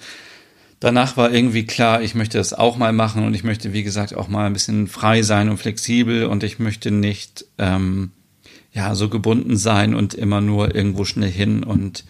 [0.81, 3.25] danach war irgendwie klar, ich möchte das auch mal machen.
[3.25, 6.27] Und ich möchte, wie gesagt, auch mal ein bisschen frei sein und flexibel.
[6.27, 8.13] Und ich möchte nicht ähm,
[8.73, 12.05] ja so gebunden sein und immer nur irgendwo schnell hin und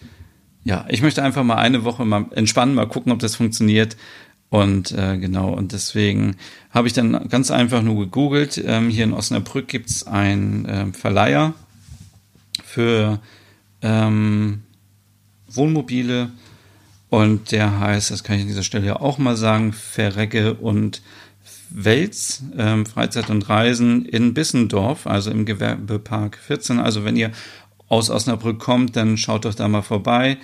[0.65, 3.97] ja, ich möchte einfach mal eine Woche mal entspannen, mal gucken, ob das funktioniert.
[4.49, 6.37] Und äh, genau, und deswegen
[6.69, 8.63] habe ich dann ganz einfach nur gegoogelt.
[8.63, 11.53] Ähm, hier in Osnabrück gibt es einen äh, Verleiher,
[12.73, 13.19] für
[13.83, 14.63] ähm,
[15.47, 16.31] Wohnmobile
[17.09, 21.03] und der heißt, das kann ich an dieser Stelle ja auch mal sagen, Verrecke und
[21.73, 26.79] Wels, ähm, Freizeit und Reisen in Bissendorf, also im Gewerbepark 14.
[26.79, 27.31] Also wenn ihr
[27.89, 30.37] aus Osnabrück kommt, dann schaut doch da mal vorbei.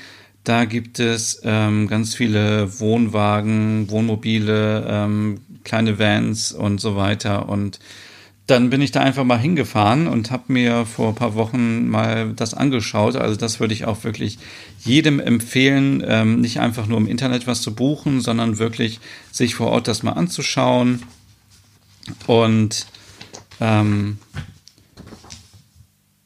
[0.43, 7.49] Da gibt es ähm, ganz viele Wohnwagen, Wohnmobile, ähm, kleine Vans und so weiter.
[7.49, 7.79] Und
[8.47, 12.33] dann bin ich da einfach mal hingefahren und habe mir vor ein paar Wochen mal
[12.33, 13.15] das angeschaut.
[13.15, 14.39] Also das würde ich auch wirklich
[14.83, 18.99] jedem empfehlen, ähm, nicht einfach nur im Internet was zu buchen, sondern wirklich
[19.31, 21.03] sich vor Ort das mal anzuschauen.
[22.27, 22.87] Und
[23.59, 24.17] ähm,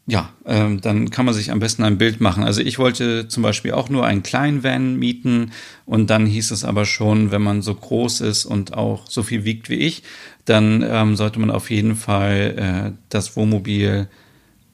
[0.06, 2.44] ja, ähm, dann kann man sich am besten ein Bild machen.
[2.44, 5.52] Also ich wollte zum Beispiel auch nur einen kleinen Van mieten
[5.86, 9.46] und dann hieß es aber schon, wenn man so groß ist und auch so viel
[9.46, 10.04] wiegt wie ich,
[10.44, 14.10] dann ähm, sollte man auf jeden Fall äh, das Wohnmobil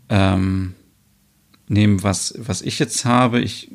[0.09, 0.73] ähm,
[1.67, 3.39] nehmen, was, was ich jetzt habe.
[3.39, 3.69] Ich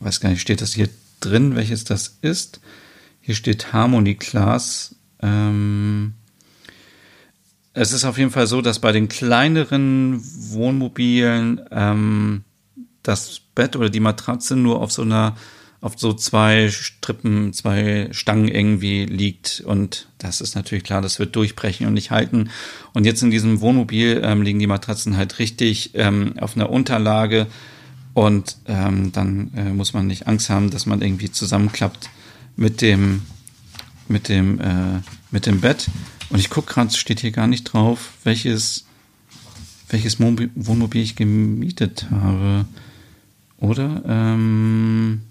[0.00, 0.90] weiß gar nicht, steht das hier
[1.20, 2.60] drin, welches das ist?
[3.22, 4.94] Hier steht Harmony Class.
[5.22, 6.14] Ähm,
[7.74, 12.44] es ist auf jeden Fall so, dass bei den kleineren Wohnmobilen ähm,
[13.02, 15.36] das Bett oder die Matratze nur auf so einer
[15.80, 19.62] auf so zwei Strippen, zwei Stangen irgendwie liegt.
[19.64, 22.50] Und das ist natürlich klar, das wird durchbrechen und nicht halten.
[22.94, 27.46] Und jetzt in diesem Wohnmobil ähm, liegen die Matratzen halt richtig ähm, auf einer Unterlage.
[28.12, 32.10] Und ähm, dann äh, muss man nicht Angst haben, dass man irgendwie zusammenklappt
[32.56, 33.22] mit dem,
[34.08, 35.88] mit dem, äh, mit dem Bett.
[36.30, 38.86] Und ich gucke gerade, steht hier gar nicht drauf, welches,
[39.88, 42.66] welches Wohnmobil ich gemietet habe.
[43.58, 44.02] Oder?
[44.06, 45.22] Ähm,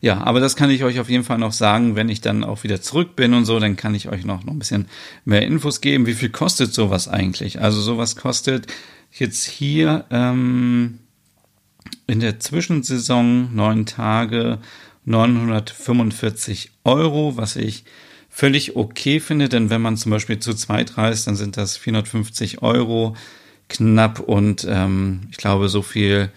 [0.00, 2.62] ja, aber das kann ich euch auf jeden Fall noch sagen, wenn ich dann auch
[2.62, 4.86] wieder zurück bin und so, dann kann ich euch noch, noch ein bisschen
[5.24, 6.06] mehr Infos geben.
[6.06, 7.62] Wie viel kostet sowas eigentlich?
[7.62, 8.66] Also sowas kostet
[9.12, 10.98] jetzt hier ähm,
[12.06, 14.58] in der Zwischensaison neun Tage
[15.04, 17.84] 945 Euro, was ich
[18.30, 22.62] völlig okay finde, denn wenn man zum Beispiel zu zweit reist, dann sind das 450
[22.62, 23.14] Euro
[23.68, 26.30] knapp und ähm, ich glaube, so viel,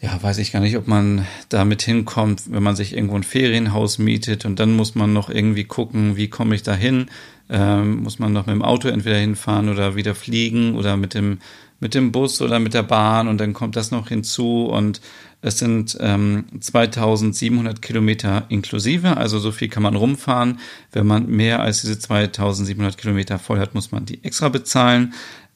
[0.00, 3.98] ja, weiß ich gar nicht, ob man damit hinkommt, wenn man sich irgendwo ein Ferienhaus
[3.98, 7.06] mietet und dann muss man noch irgendwie gucken, wie komme ich da hin,
[7.50, 11.38] ähm, muss man noch mit dem Auto entweder hinfahren oder wieder fliegen oder mit dem
[11.80, 15.00] mit dem Bus oder mit der Bahn und dann kommt das noch hinzu und
[15.42, 20.58] es sind ähm, 2700 Kilometer inklusive, also so viel kann man rumfahren.
[20.92, 25.12] Wenn man mehr als diese 2700 Kilometer voll hat, muss man die extra bezahlen.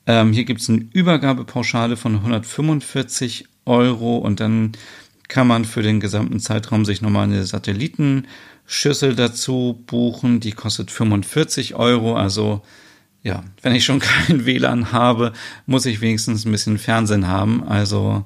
[0.07, 4.73] Ähm, hier gibt es eine Übergabepauschale von 145 Euro und dann
[5.29, 8.27] kann man für den gesamten Zeitraum sich nochmal eine Satelliten
[8.67, 10.41] Schüssel dazu buchen.
[10.41, 12.17] Die kostet 45 Euro.
[12.17, 12.63] Also
[13.23, 15.33] ja, wenn ich schon kein WLAN habe,
[15.67, 17.67] muss ich wenigstens ein bisschen Fernsehen haben.
[17.67, 18.25] Also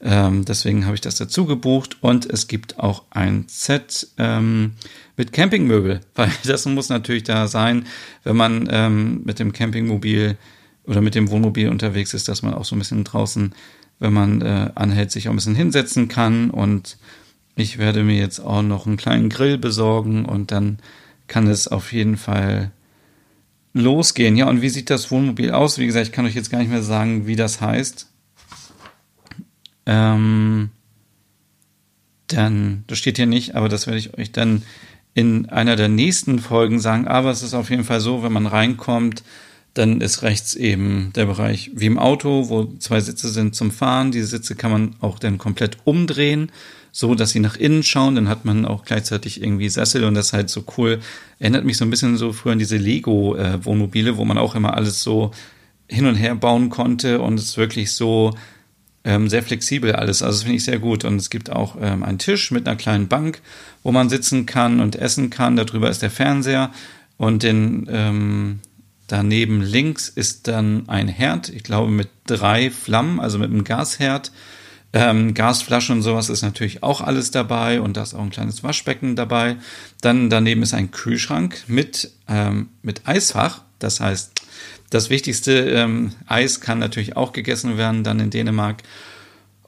[0.00, 1.98] ähm, deswegen habe ich das dazu gebucht.
[2.00, 4.72] Und es gibt auch ein Set ähm,
[5.16, 7.86] mit Campingmöbel, weil das muss natürlich da sein,
[8.22, 10.36] wenn man ähm, mit dem Campingmobil
[10.84, 13.54] oder mit dem Wohnmobil unterwegs ist, dass man auch so ein bisschen draußen,
[13.98, 16.50] wenn man äh, anhält, sich auch ein bisschen hinsetzen kann.
[16.50, 16.98] Und
[17.56, 20.78] ich werde mir jetzt auch noch einen kleinen Grill besorgen und dann
[21.26, 22.70] kann es auf jeden Fall
[23.74, 24.36] losgehen.
[24.36, 25.78] Ja, und wie sieht das Wohnmobil aus?
[25.78, 28.08] Wie gesagt, ich kann euch jetzt gar nicht mehr sagen, wie das heißt.
[29.86, 30.70] Ähm,
[32.28, 34.62] dann, das steht hier nicht, aber das werde ich euch dann
[35.12, 37.06] in einer der nächsten Folgen sagen.
[37.06, 39.22] Aber es ist auf jeden Fall so, wenn man reinkommt,
[39.74, 44.12] dann ist rechts eben der Bereich wie im Auto, wo zwei Sitze sind zum Fahren.
[44.12, 46.52] Diese Sitze kann man auch dann komplett umdrehen,
[46.96, 48.14] so dass sie nach innen schauen.
[48.14, 51.00] Dann hat man auch gleichzeitig irgendwie Sessel und das ist halt so cool.
[51.40, 55.02] Erinnert mich so ein bisschen so früher an diese Lego-Wohnmobile, wo man auch immer alles
[55.02, 55.32] so
[55.88, 58.36] hin und her bauen konnte und es wirklich so
[59.02, 60.22] ähm, sehr flexibel alles.
[60.22, 61.04] Also das finde ich sehr gut.
[61.04, 63.42] Und es gibt auch ähm, einen Tisch mit einer kleinen Bank,
[63.82, 65.56] wo man sitzen kann und essen kann.
[65.56, 66.70] Darüber ist der Fernseher.
[67.16, 68.60] Und den, ähm,
[69.08, 74.30] daneben links ist dann ein Herd, ich glaube mit drei Flammen, also mit einem Gasherd.
[74.96, 78.62] Ähm, Gasflaschen und sowas ist natürlich auch alles dabei und da ist auch ein kleines
[78.62, 79.56] Waschbecken dabei.
[80.00, 83.62] Dann daneben ist ein Kühlschrank mit, ähm, mit Eisfach.
[83.80, 84.42] Das heißt,
[84.90, 88.84] das wichtigste ähm, Eis kann natürlich auch gegessen werden, dann in Dänemark.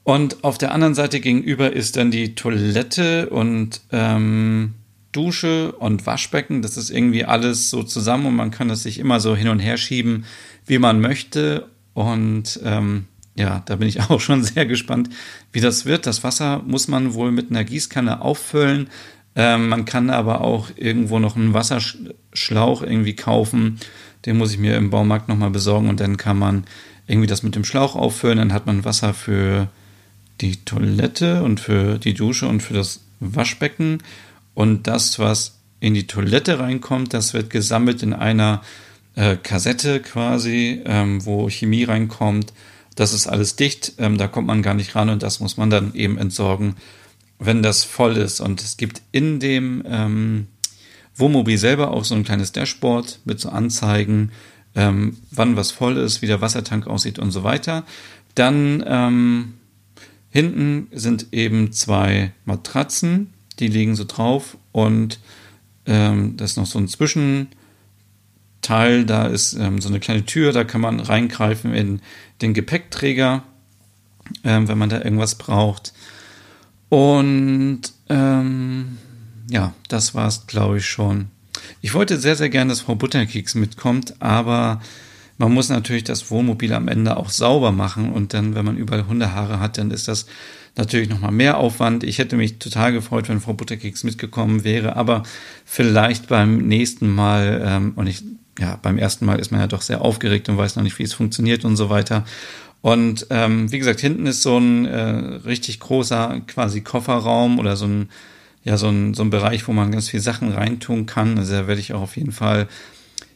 [0.03, 4.75] Und auf der anderen Seite gegenüber ist dann die Toilette und ähm,
[5.11, 6.61] Dusche und Waschbecken.
[6.61, 9.59] Das ist irgendwie alles so zusammen und man kann das sich immer so hin und
[9.59, 10.23] her schieben,
[10.65, 11.67] wie man möchte.
[11.93, 15.09] Und ähm, ja, da bin ich auch schon sehr gespannt,
[15.51, 16.05] wie das wird.
[16.05, 18.89] Das Wasser muss man wohl mit einer Gießkanne auffüllen.
[19.35, 23.79] Ähm, man kann aber auch irgendwo noch einen Wasserschlauch irgendwie kaufen
[24.27, 26.65] den muss ich mir im Baumarkt nochmal besorgen und dann kann man
[27.07, 28.37] irgendwie das mit dem Schlauch auffüllen.
[28.37, 29.69] Dann hat man Wasser für
[30.41, 34.03] die Toilette und für die Dusche und für das Waschbecken.
[34.53, 38.61] Und das, was in die Toilette reinkommt, das wird gesammelt in einer
[39.15, 42.51] äh, Kassette quasi, ähm, wo Chemie reinkommt.
[42.97, 45.69] Das ist alles dicht, ähm, da kommt man gar nicht ran und das muss man
[45.69, 46.75] dann eben entsorgen,
[47.37, 48.41] wenn das voll ist.
[48.41, 50.47] Und es gibt in dem ähm,
[51.15, 54.31] Wohnmobil selber auch so ein kleines Dashboard mit so Anzeigen,
[54.73, 57.85] ähm, wann was voll ist, wie der Wassertank aussieht und so weiter.
[58.33, 59.53] Dann ähm,
[60.31, 65.19] hinten sind eben zwei Matratzen, die liegen so drauf und
[65.85, 66.87] ähm, das ist noch so ein
[68.67, 72.01] Zwischenteil, da ist ähm, so eine kleine Tür, da kann man reingreifen in
[72.41, 73.43] den Gepäckträger,
[74.43, 75.93] ähm, wenn man da irgendwas braucht.
[76.89, 78.97] Und ähm,
[79.49, 81.27] ja, das war's, glaube ich, schon.
[81.81, 84.81] Ich wollte sehr, sehr gerne, dass Frau Butterkeks mitkommt, aber
[85.37, 89.07] man muss natürlich das Wohnmobil am Ende auch sauber machen und dann, wenn man überall
[89.07, 90.25] Hundehaare hat, dann ist das
[90.75, 92.03] natürlich nochmal mehr Aufwand.
[92.03, 95.23] Ich hätte mich total gefreut, wenn Frau Butterkeks mitgekommen wäre, aber
[95.63, 98.23] vielleicht beim nächsten Mal, ähm, und ich,
[98.59, 101.03] ja, beim ersten Mal ist man ja doch sehr aufgeregt und weiß noch nicht, wie
[101.03, 102.25] es funktioniert und so weiter.
[102.81, 104.99] Und ähm, wie gesagt, hinten ist so ein äh,
[105.45, 108.09] richtig großer quasi Kofferraum oder so ein
[108.67, 111.37] ja so ein, so ein Bereich, wo man ganz viel Sachen reintun kann.
[111.37, 112.67] Also da werde ich auch auf jeden Fall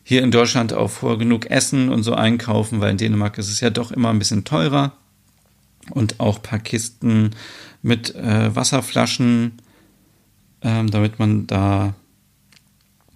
[0.04, 3.62] hier in Deutschland auch vor genug essen und so einkaufen, weil in Dänemark ist es
[3.62, 4.92] ja doch immer ein bisschen teurer.
[5.90, 7.32] Und auch ein paar Kisten
[7.82, 9.54] mit äh, Wasserflaschen,
[10.64, 11.94] ähm, damit man da,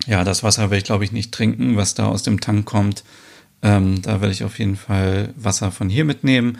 [0.06, 3.04] ja, das Wasser werde ich glaube ich nicht trinken, was da aus dem Tank kommt.
[3.62, 6.58] Ähm, da werde ich auf jeden Fall Wasser von hier mitnehmen.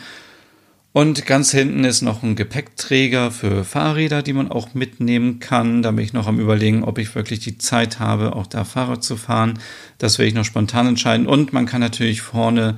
[0.92, 5.82] Und ganz hinten ist noch ein Gepäckträger für Fahrräder, die man auch mitnehmen kann.
[5.82, 9.04] Da bin ich noch am überlegen, ob ich wirklich die Zeit habe, auch da Fahrrad
[9.04, 9.60] zu fahren.
[9.98, 11.28] Das werde ich noch spontan entscheiden.
[11.28, 12.78] Und man kann natürlich vorne,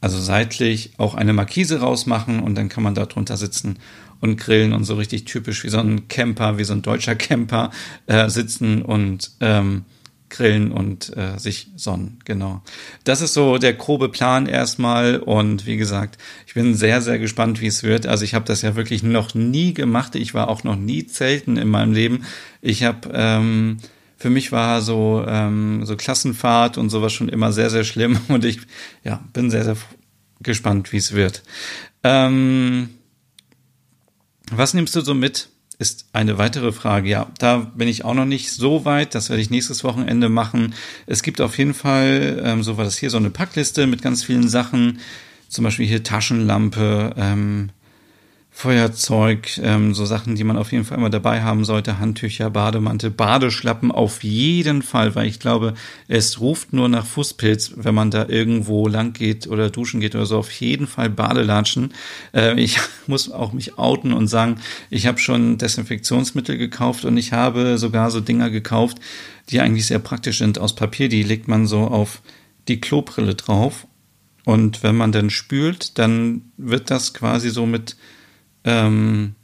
[0.00, 3.80] also seitlich, auch eine Markise rausmachen und dann kann man da drunter sitzen
[4.20, 7.72] und grillen und so richtig typisch wie so ein Camper, wie so ein deutscher Camper
[8.06, 9.84] äh, sitzen und ähm,
[10.30, 12.18] grillen und äh, sich sonnen.
[12.24, 12.62] Genau.
[13.04, 15.18] Das ist so der grobe Plan erstmal.
[15.18, 18.06] Und wie gesagt, ich bin sehr, sehr gespannt, wie es wird.
[18.06, 20.14] Also ich habe das ja wirklich noch nie gemacht.
[20.14, 22.24] Ich war auch noch nie zelten in meinem Leben.
[22.60, 23.78] Ich habe ähm,
[24.16, 28.18] für mich war so ähm, so Klassenfahrt und sowas schon immer sehr, sehr schlimm.
[28.28, 28.60] Und ich
[29.04, 29.76] ja bin sehr, sehr
[30.40, 31.42] gespannt, wie es wird.
[32.02, 32.90] Ähm,
[34.50, 35.48] was nimmst du so mit?
[35.78, 37.08] Ist eine weitere Frage.
[37.08, 39.14] Ja, da bin ich auch noch nicht so weit.
[39.14, 40.74] Das werde ich nächstes Wochenende machen.
[41.06, 44.24] Es gibt auf jeden Fall, ähm, so war das hier, so eine Packliste mit ganz
[44.24, 44.98] vielen Sachen.
[45.48, 47.70] Zum Beispiel hier Taschenlampe, ähm,
[48.58, 53.08] Feuerzeug, ähm, so Sachen, die man auf jeden Fall immer dabei haben sollte, Handtücher, Bademantel,
[53.08, 55.74] Badeschlappen auf jeden Fall, weil ich glaube,
[56.08, 60.26] es ruft nur nach Fußpilz, wenn man da irgendwo lang geht oder duschen geht oder
[60.26, 61.94] so, auf jeden Fall Badelatschen.
[62.34, 64.56] Äh, ich muss auch mich outen und sagen,
[64.90, 68.98] ich habe schon Desinfektionsmittel gekauft und ich habe sogar so Dinger gekauft,
[69.50, 72.22] die eigentlich sehr praktisch sind aus Papier, die legt man so auf
[72.66, 73.86] die Klobrille drauf.
[74.44, 77.94] Und wenn man dann spült, dann wird das quasi so mit
[78.68, 79.34] ähm,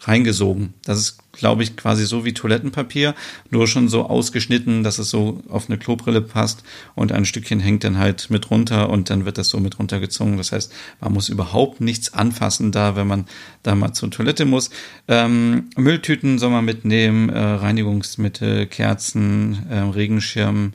[0.00, 0.74] reingesogen.
[0.84, 3.14] Das ist, glaube ich, quasi so wie Toilettenpapier,
[3.50, 6.62] nur schon so ausgeschnitten, dass es so auf eine Klobrille passt
[6.94, 10.36] und ein Stückchen hängt dann halt mit runter und dann wird das so mit runtergezogen.
[10.36, 13.26] Das heißt, man muss überhaupt nichts anfassen da, wenn man
[13.64, 14.70] da mal zur Toilette muss.
[15.08, 20.72] Ähm, Mülltüten soll man mitnehmen, äh, Reinigungsmittel, Kerzen, äh, Regenschirm,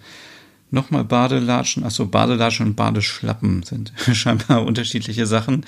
[0.74, 5.66] Nochmal Badelatschen, achso, Badelatschen und Badeschlappen sind scheinbar unterschiedliche Sachen.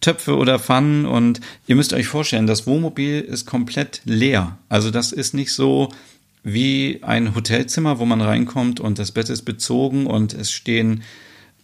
[0.00, 4.56] Töpfe oder Pfannen und ihr müsst euch vorstellen, das Wohnmobil ist komplett leer.
[4.70, 5.90] Also das ist nicht so
[6.42, 11.02] wie ein Hotelzimmer, wo man reinkommt und das Bett ist bezogen und es stehen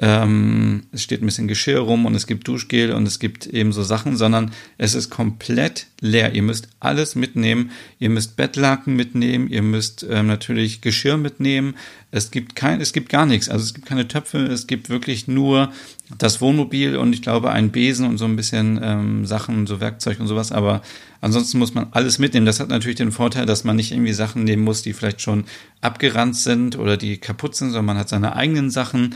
[0.02, 3.72] ähm, es steht ein bisschen Geschirr rum und es gibt Duschgel und es gibt eben
[3.72, 6.34] so Sachen, sondern es ist komplett leer.
[6.34, 7.70] Ihr müsst alles mitnehmen.
[8.00, 9.46] Ihr müsst Bettlaken mitnehmen.
[9.46, 11.76] Ihr müsst ähm, natürlich Geschirr mitnehmen.
[12.10, 13.48] Es gibt kein, es gibt gar nichts.
[13.48, 14.38] Also es gibt keine Töpfe.
[14.38, 15.72] Es gibt wirklich nur
[16.18, 20.18] das Wohnmobil und ich glaube einen Besen und so ein bisschen ähm, Sachen, so Werkzeug
[20.18, 20.50] und sowas.
[20.50, 20.82] Aber
[21.20, 22.44] ansonsten muss man alles mitnehmen.
[22.44, 25.44] Das hat natürlich den Vorteil, dass man nicht irgendwie Sachen nehmen muss, die vielleicht schon
[25.80, 29.14] abgerannt sind oder die kaputt sind, sondern man hat seine eigenen Sachen.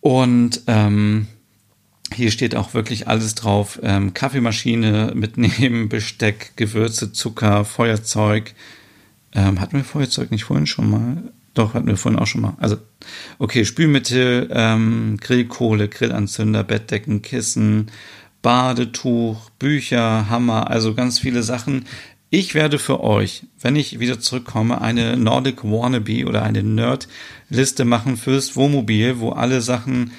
[0.00, 1.26] Und ähm,
[2.14, 3.78] hier steht auch wirklich alles drauf.
[3.82, 8.54] Ähm, Kaffeemaschine mitnehmen, Besteck, Gewürze, Zucker, Feuerzeug.
[9.34, 11.22] Ähm, hatten wir Feuerzeug nicht vorhin schon mal?
[11.54, 12.56] Doch, hatten wir vorhin auch schon mal.
[12.60, 12.76] Also,
[13.38, 17.90] okay, Spülmittel, ähm, Grillkohle, Grillanzünder, Bettdecken, Kissen,
[18.42, 21.86] Badetuch, Bücher, Hammer, also ganz viele Sachen.
[22.30, 28.18] Ich werde für euch, wenn ich wieder zurückkomme, eine Nordic Wannabe oder eine Nerd-Liste machen
[28.18, 30.12] fürs Wohnmobil, wo alle Sachen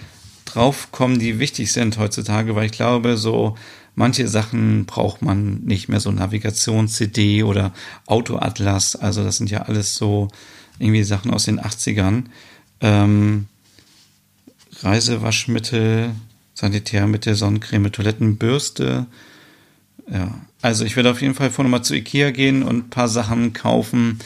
[0.45, 3.56] draufkommen, die wichtig sind heutzutage, weil ich glaube, so
[3.93, 7.74] manche Sachen braucht man nicht mehr, so Navigations-CD oder
[8.08, 10.30] Autoatlas, also das sind ja alles so
[10.80, 12.24] irgendwie Sachen aus den 80ern.
[12.82, 13.48] Ähm,
[14.82, 16.12] Reisewaschmittel,
[16.56, 19.06] Sanitärmittel, Sonnencreme, Toilettenbürste,
[20.12, 23.08] ja, also ich werde auf jeden Fall vorher mal zu Ikea gehen und ein paar
[23.08, 24.19] Sachen kaufen,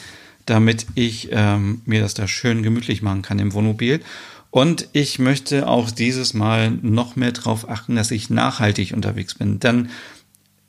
[0.45, 4.01] damit ich ähm, mir das da schön gemütlich machen kann im Wohnmobil.
[4.49, 9.59] Und ich möchte auch dieses Mal noch mehr darauf achten, dass ich nachhaltig unterwegs bin.
[9.59, 9.89] Denn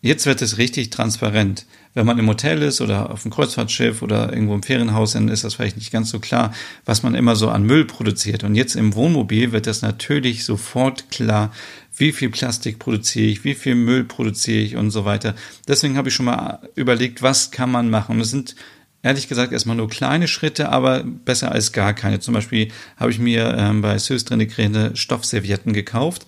[0.04, 1.64] jetzt wird es richtig transparent.
[1.94, 5.44] Wenn man im Hotel ist oder auf dem Kreuzfahrtschiff oder irgendwo im Ferienhaus, dann ist
[5.44, 6.52] das vielleicht nicht ganz so klar,
[6.84, 8.44] was man immer so an Müll produziert.
[8.44, 11.52] Und jetzt im Wohnmobil wird das natürlich sofort klar,
[11.96, 15.34] wie viel Plastik produziere ich, wie viel Müll produziere ich und so weiter.
[15.68, 18.16] Deswegen habe ich schon mal überlegt, was kann man machen.
[18.16, 18.56] Und es sind
[19.02, 22.20] ehrlich gesagt erstmal nur kleine Schritte, aber besser als gar keine.
[22.20, 26.26] Zum Beispiel habe ich mir ähm, bei Söstrine Stoffservietten gekauft,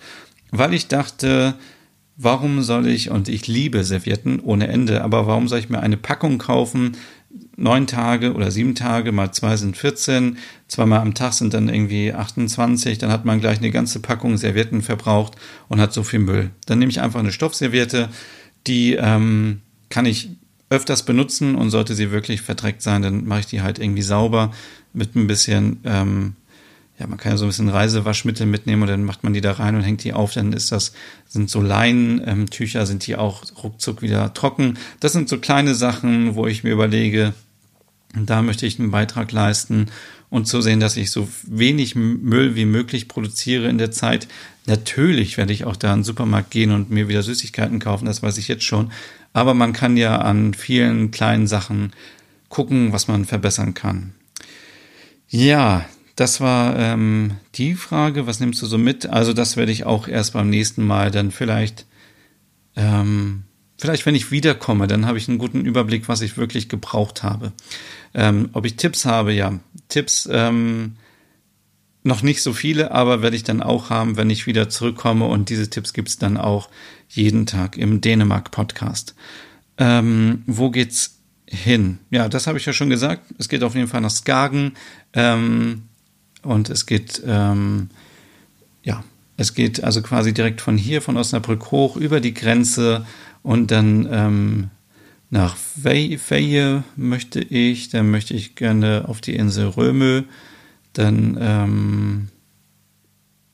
[0.49, 1.55] weil ich dachte,
[2.17, 5.97] warum soll ich, und ich liebe Servietten ohne Ende, aber warum soll ich mir eine
[5.97, 6.97] Packung kaufen,
[7.55, 12.13] neun Tage oder sieben Tage mal zwei sind 14, zweimal am Tag sind dann irgendwie
[12.13, 15.35] 28, dann hat man gleich eine ganze Packung Servietten verbraucht
[15.67, 16.49] und hat so viel Müll.
[16.65, 18.09] Dann nehme ich einfach eine Stoffserviette,
[18.65, 20.29] die ähm, kann ich
[20.69, 24.51] öfters benutzen und sollte sie wirklich verdreckt sein, dann mache ich die halt irgendwie sauber
[24.93, 26.35] mit ein bisschen, ähm,
[26.99, 29.51] ja, man kann ja so ein bisschen Reisewaschmittel mitnehmen und dann macht man die da
[29.53, 30.93] rein und hängt die auf, dann ist das,
[31.27, 34.77] sind so Leinentücher, ähm, sind die auch ruckzuck wieder trocken.
[34.99, 37.33] Das sind so kleine Sachen, wo ich mir überlege,
[38.15, 39.87] da möchte ich einen Beitrag leisten
[40.29, 44.27] und zu sehen, dass ich so wenig Müll wie möglich produziere in der Zeit.
[44.65, 48.23] Natürlich werde ich auch da in den Supermarkt gehen und mir wieder Süßigkeiten kaufen, das
[48.23, 48.91] weiß ich jetzt schon.
[49.33, 51.93] Aber man kann ja an vielen kleinen Sachen
[52.49, 54.13] gucken, was man verbessern kann.
[55.29, 55.85] Ja,
[56.17, 58.27] das war ähm, die Frage.
[58.27, 59.05] Was nimmst du so mit?
[59.05, 61.85] Also das werde ich auch erst beim nächsten Mal dann vielleicht
[62.75, 63.43] ähm,
[63.77, 67.53] vielleicht, wenn ich wiederkomme, dann habe ich einen guten Überblick, was ich wirklich gebraucht habe.
[68.13, 69.59] Ähm, ob ich Tipps habe, ja.
[69.89, 70.95] Tipps ähm,
[72.03, 75.25] noch nicht so viele, aber werde ich dann auch haben, wenn ich wieder zurückkomme.
[75.25, 76.69] Und diese Tipps gibt's dann auch
[77.09, 79.15] jeden Tag im Dänemark-Podcast.
[79.77, 81.99] Ähm, wo geht's hin?
[82.09, 83.33] Ja, das habe ich ja schon gesagt.
[83.37, 84.73] Es geht auf jeden Fall nach Skagen.
[85.13, 85.83] Ähm,
[86.47, 87.89] und es geht, ähm,
[88.83, 89.03] ja,
[89.35, 93.05] es geht also quasi direkt von hier, von Osnabrück hoch, über die Grenze
[93.43, 94.69] und dann ähm,
[95.29, 100.23] nach Veje möchte ich, dann möchte ich gerne auf die Insel Römö,
[100.93, 102.27] dann ähm,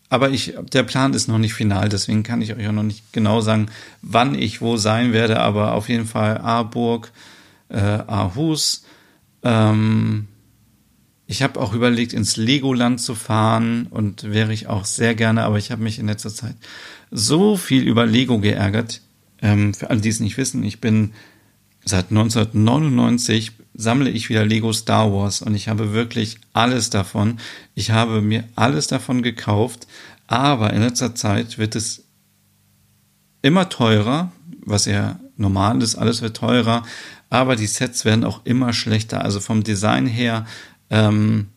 [0.09, 3.11] aber ich, der Plan ist noch nicht final, deswegen kann ich euch auch noch nicht
[3.11, 3.69] genau sagen,
[4.03, 7.11] wann ich wo sein werde, aber auf jeden Fall Aarburg,
[7.69, 8.85] äh, Aarhus.
[9.41, 10.27] Ähm,
[11.25, 15.57] ich habe auch überlegt, ins Legoland zu fahren und wäre ich auch sehr gerne, aber
[15.57, 16.55] ich habe mich in letzter Zeit
[17.11, 19.01] so viel über Lego geärgert.
[19.41, 21.13] Ähm, für alle, die es nicht wissen, ich bin
[21.85, 27.39] seit 1999 sammle ich wieder Lego Star Wars und ich habe wirklich alles davon.
[27.75, 29.87] Ich habe mir alles davon gekauft,
[30.27, 32.03] aber in letzter Zeit wird es
[33.41, 34.31] immer teurer,
[34.65, 36.83] was ja normal ist, alles wird teurer,
[37.29, 39.23] aber die Sets werden auch immer schlechter.
[39.23, 40.45] Also vom Design her,
[40.89, 41.47] ähm,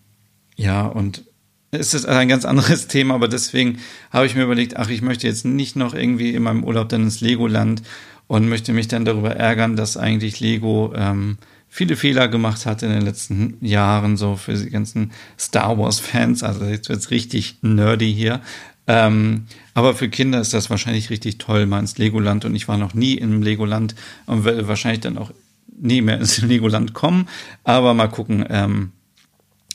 [0.57, 1.25] ja, und
[1.71, 3.79] es ist ein ganz anderes Thema, aber deswegen
[4.11, 7.03] habe ich mir überlegt, ach, ich möchte jetzt nicht noch irgendwie in meinem Urlaub dann
[7.03, 7.83] ins Legoland
[8.27, 12.91] und möchte mich dann darüber ärgern, dass eigentlich Lego ähm, viele Fehler gemacht hat in
[12.91, 16.43] den letzten Jahren, so für die ganzen Star Wars-Fans.
[16.43, 18.41] Also jetzt wird's richtig nerdy hier.
[18.89, 22.45] Ähm, aber für Kinder ist das wahrscheinlich richtig toll, mal ins Legoland.
[22.45, 23.95] Und ich war noch nie im Legoland
[24.27, 25.33] und werde wahrscheinlich dann auch
[25.79, 27.29] nie mehr ins Legoland kommen.
[27.65, 28.93] Aber mal gucken, ähm,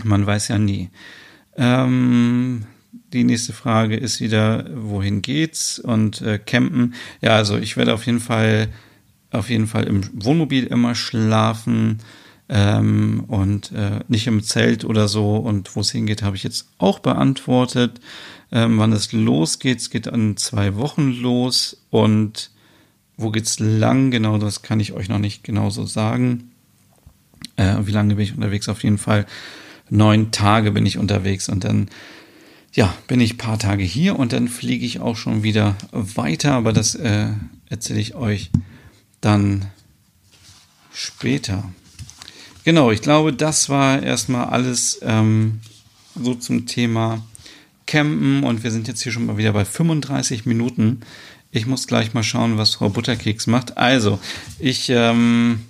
[0.04, 0.90] man weiß ja nie.
[1.56, 2.66] Ähm,
[3.14, 5.80] die nächste Frage ist wieder, wohin geht's?
[5.80, 6.94] Und äh, campen.
[7.22, 8.70] Ja, also ich werde auf jeden Fall
[9.32, 12.00] auf jeden Fall im Wohnmobil immer schlafen
[12.50, 15.38] ähm, und äh, nicht im Zelt oder so.
[15.38, 18.02] Und wo es hingeht, habe ich jetzt auch beantwortet.
[18.52, 22.52] Ähm, wann es losgeht, es geht an zwei Wochen los und
[23.16, 24.12] wo geht's lang?
[24.12, 26.52] Genau, das kann ich euch noch nicht genau so sagen.
[27.56, 28.68] Äh, wie lange bin ich unterwegs?
[28.68, 29.26] Auf jeden Fall
[29.92, 31.90] neun Tage bin ich unterwegs und dann
[32.74, 36.72] ja, bin ich paar Tage hier und dann fliege ich auch schon wieder weiter, aber
[36.72, 37.28] das äh,
[37.70, 38.50] erzähle ich euch
[39.20, 39.66] dann
[40.94, 41.72] später.
[42.64, 45.60] Genau, ich glaube, das war erstmal alles ähm,
[46.16, 47.26] so zum Thema
[47.88, 51.02] Campen und wir sind jetzt hier schon mal wieder bei 35 Minuten.
[51.52, 53.78] Ich muss gleich mal schauen, was Frau Butterkeks macht.
[53.78, 54.20] Also,
[54.60, 55.66] ich, ähm,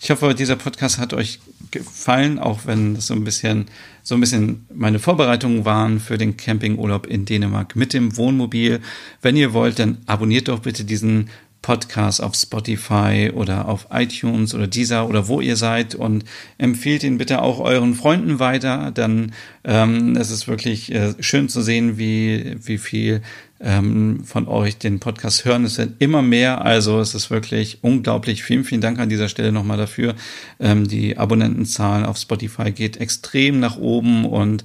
[0.00, 1.40] ich hoffe, dieser Podcast hat euch
[1.70, 3.66] gefallen, auch wenn das so ein bisschen,
[4.02, 8.80] so ein bisschen meine Vorbereitungen waren für den Campingurlaub in Dänemark mit dem Wohnmobil.
[9.22, 11.30] Wenn ihr wollt, dann abonniert doch bitte diesen
[11.64, 16.24] Podcast auf Spotify oder auf iTunes oder Deezer oder wo ihr seid und
[16.58, 18.90] empfiehlt ihn bitte auch euren Freunden weiter.
[18.92, 19.32] Dann
[19.64, 23.22] ähm, es ist wirklich äh, schön zu sehen, wie, wie viel
[23.64, 25.64] ähm, von euch den Podcast hören.
[25.64, 28.44] Es wird immer mehr, also es ist wirklich unglaublich.
[28.44, 30.14] Vielen, vielen Dank an dieser Stelle nochmal dafür.
[30.60, 34.64] Ähm, die Abonnentenzahl auf Spotify geht extrem nach oben und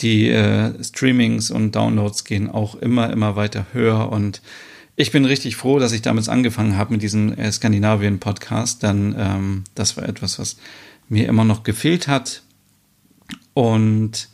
[0.00, 4.40] die äh, Streamings und Downloads gehen auch immer, immer weiter höher und
[4.96, 9.64] ich bin richtig froh, dass ich damals angefangen habe mit diesem äh, Skandinavien-Podcast, denn ähm,
[9.74, 10.58] das war etwas, was
[11.08, 12.42] mir immer noch gefehlt hat.
[13.54, 14.28] Und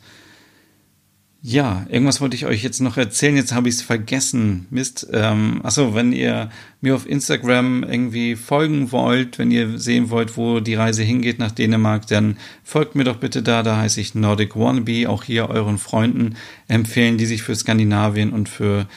[1.43, 3.35] ja, irgendwas wollte ich euch jetzt noch erzählen.
[3.35, 4.65] Jetzt habe ich es vergessen.
[4.69, 5.07] Mist.
[5.13, 6.49] Ähm, achso, wenn ihr
[6.81, 11.51] mir auf Instagram irgendwie folgen wollt, wenn ihr sehen wollt, wo die Reise hingeht nach
[11.51, 13.63] Dänemark, dann folgt mir doch bitte da.
[13.63, 15.07] Da heiße ich Nordic Wannabe.
[15.07, 16.35] Auch hier euren Freunden
[16.67, 18.87] empfehlen, die sich für Skandinavien und für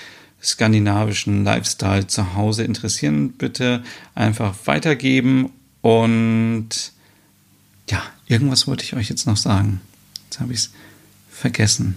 [0.43, 3.83] skandinavischen Lifestyle zu Hause interessieren, bitte
[4.15, 5.51] einfach weitergeben.
[5.83, 6.93] Und
[7.89, 9.81] ja, irgendwas wollte ich euch jetzt noch sagen.
[10.25, 10.73] Jetzt habe ich es
[11.31, 11.97] vergessen.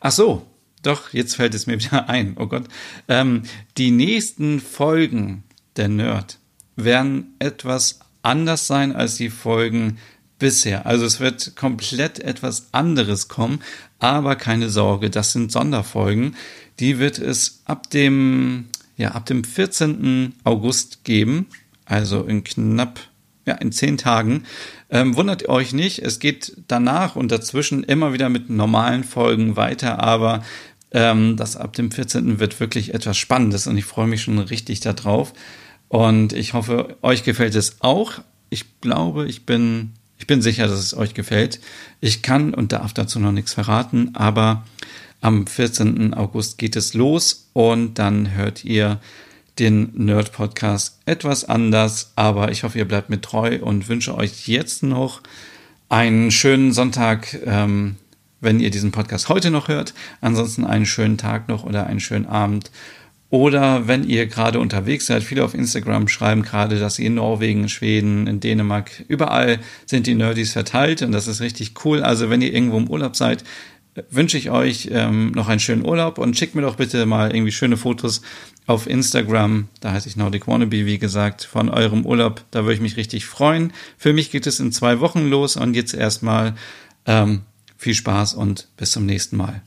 [0.00, 0.46] Ach so,
[0.82, 2.36] doch, jetzt fällt es mir wieder ein.
[2.38, 2.64] Oh Gott.
[3.08, 3.42] Ähm,
[3.76, 5.44] die nächsten Folgen
[5.76, 6.38] der Nerd
[6.76, 9.98] werden etwas anders sein als die Folgen
[10.38, 10.86] bisher.
[10.86, 13.60] Also es wird komplett etwas anderes kommen,
[13.98, 16.36] aber keine Sorge, das sind Sonderfolgen.
[16.78, 18.66] Die wird es ab dem,
[18.96, 20.34] ja, ab dem 14.
[20.44, 21.46] August geben,
[21.84, 23.00] also in knapp,
[23.48, 24.44] ja, in zehn Tagen.
[24.90, 30.02] Ähm, wundert euch nicht, es geht danach und dazwischen immer wieder mit normalen Folgen weiter,
[30.02, 30.44] aber
[30.92, 32.38] ähm, das ab dem 14.
[32.38, 35.32] wird wirklich etwas Spannendes und ich freue mich schon richtig darauf.
[35.88, 38.12] Und ich hoffe, euch gefällt es auch.
[38.50, 41.60] Ich glaube, ich bin ich bin sicher, dass es euch gefällt.
[42.00, 44.66] Ich kann und darf dazu noch nichts verraten, aber
[45.20, 46.12] am 14.
[46.14, 49.00] August geht es los und dann hört ihr
[49.58, 54.48] den Nerd Podcast etwas anders, aber ich hoffe, ihr bleibt mir treu und wünsche euch
[54.48, 55.22] jetzt noch
[55.88, 57.96] einen schönen Sonntag, ähm,
[58.40, 59.94] wenn ihr diesen Podcast heute noch hört.
[60.20, 62.70] Ansonsten einen schönen Tag noch oder einen schönen Abend
[63.30, 67.64] oder wenn ihr gerade unterwegs seid, viele auf Instagram schreiben gerade, dass sie in Norwegen,
[67.64, 72.02] in Schweden, in Dänemark, überall sind die Nerdies verteilt und das ist richtig cool.
[72.02, 73.44] Also wenn ihr irgendwo im Urlaub seid,
[74.10, 77.52] wünsche ich euch ähm, noch einen schönen Urlaub und schickt mir doch bitte mal irgendwie
[77.52, 78.22] schöne Fotos
[78.66, 79.68] auf Instagram.
[79.80, 82.44] Da heiße ich Nordic Wannabe, wie gesagt, von eurem Urlaub.
[82.50, 83.72] Da würde ich mich richtig freuen.
[83.96, 86.54] Für mich geht es in zwei Wochen los und jetzt erstmal
[87.06, 87.42] ähm,
[87.78, 89.62] Viel Spaß und bis zum nächsten Mal.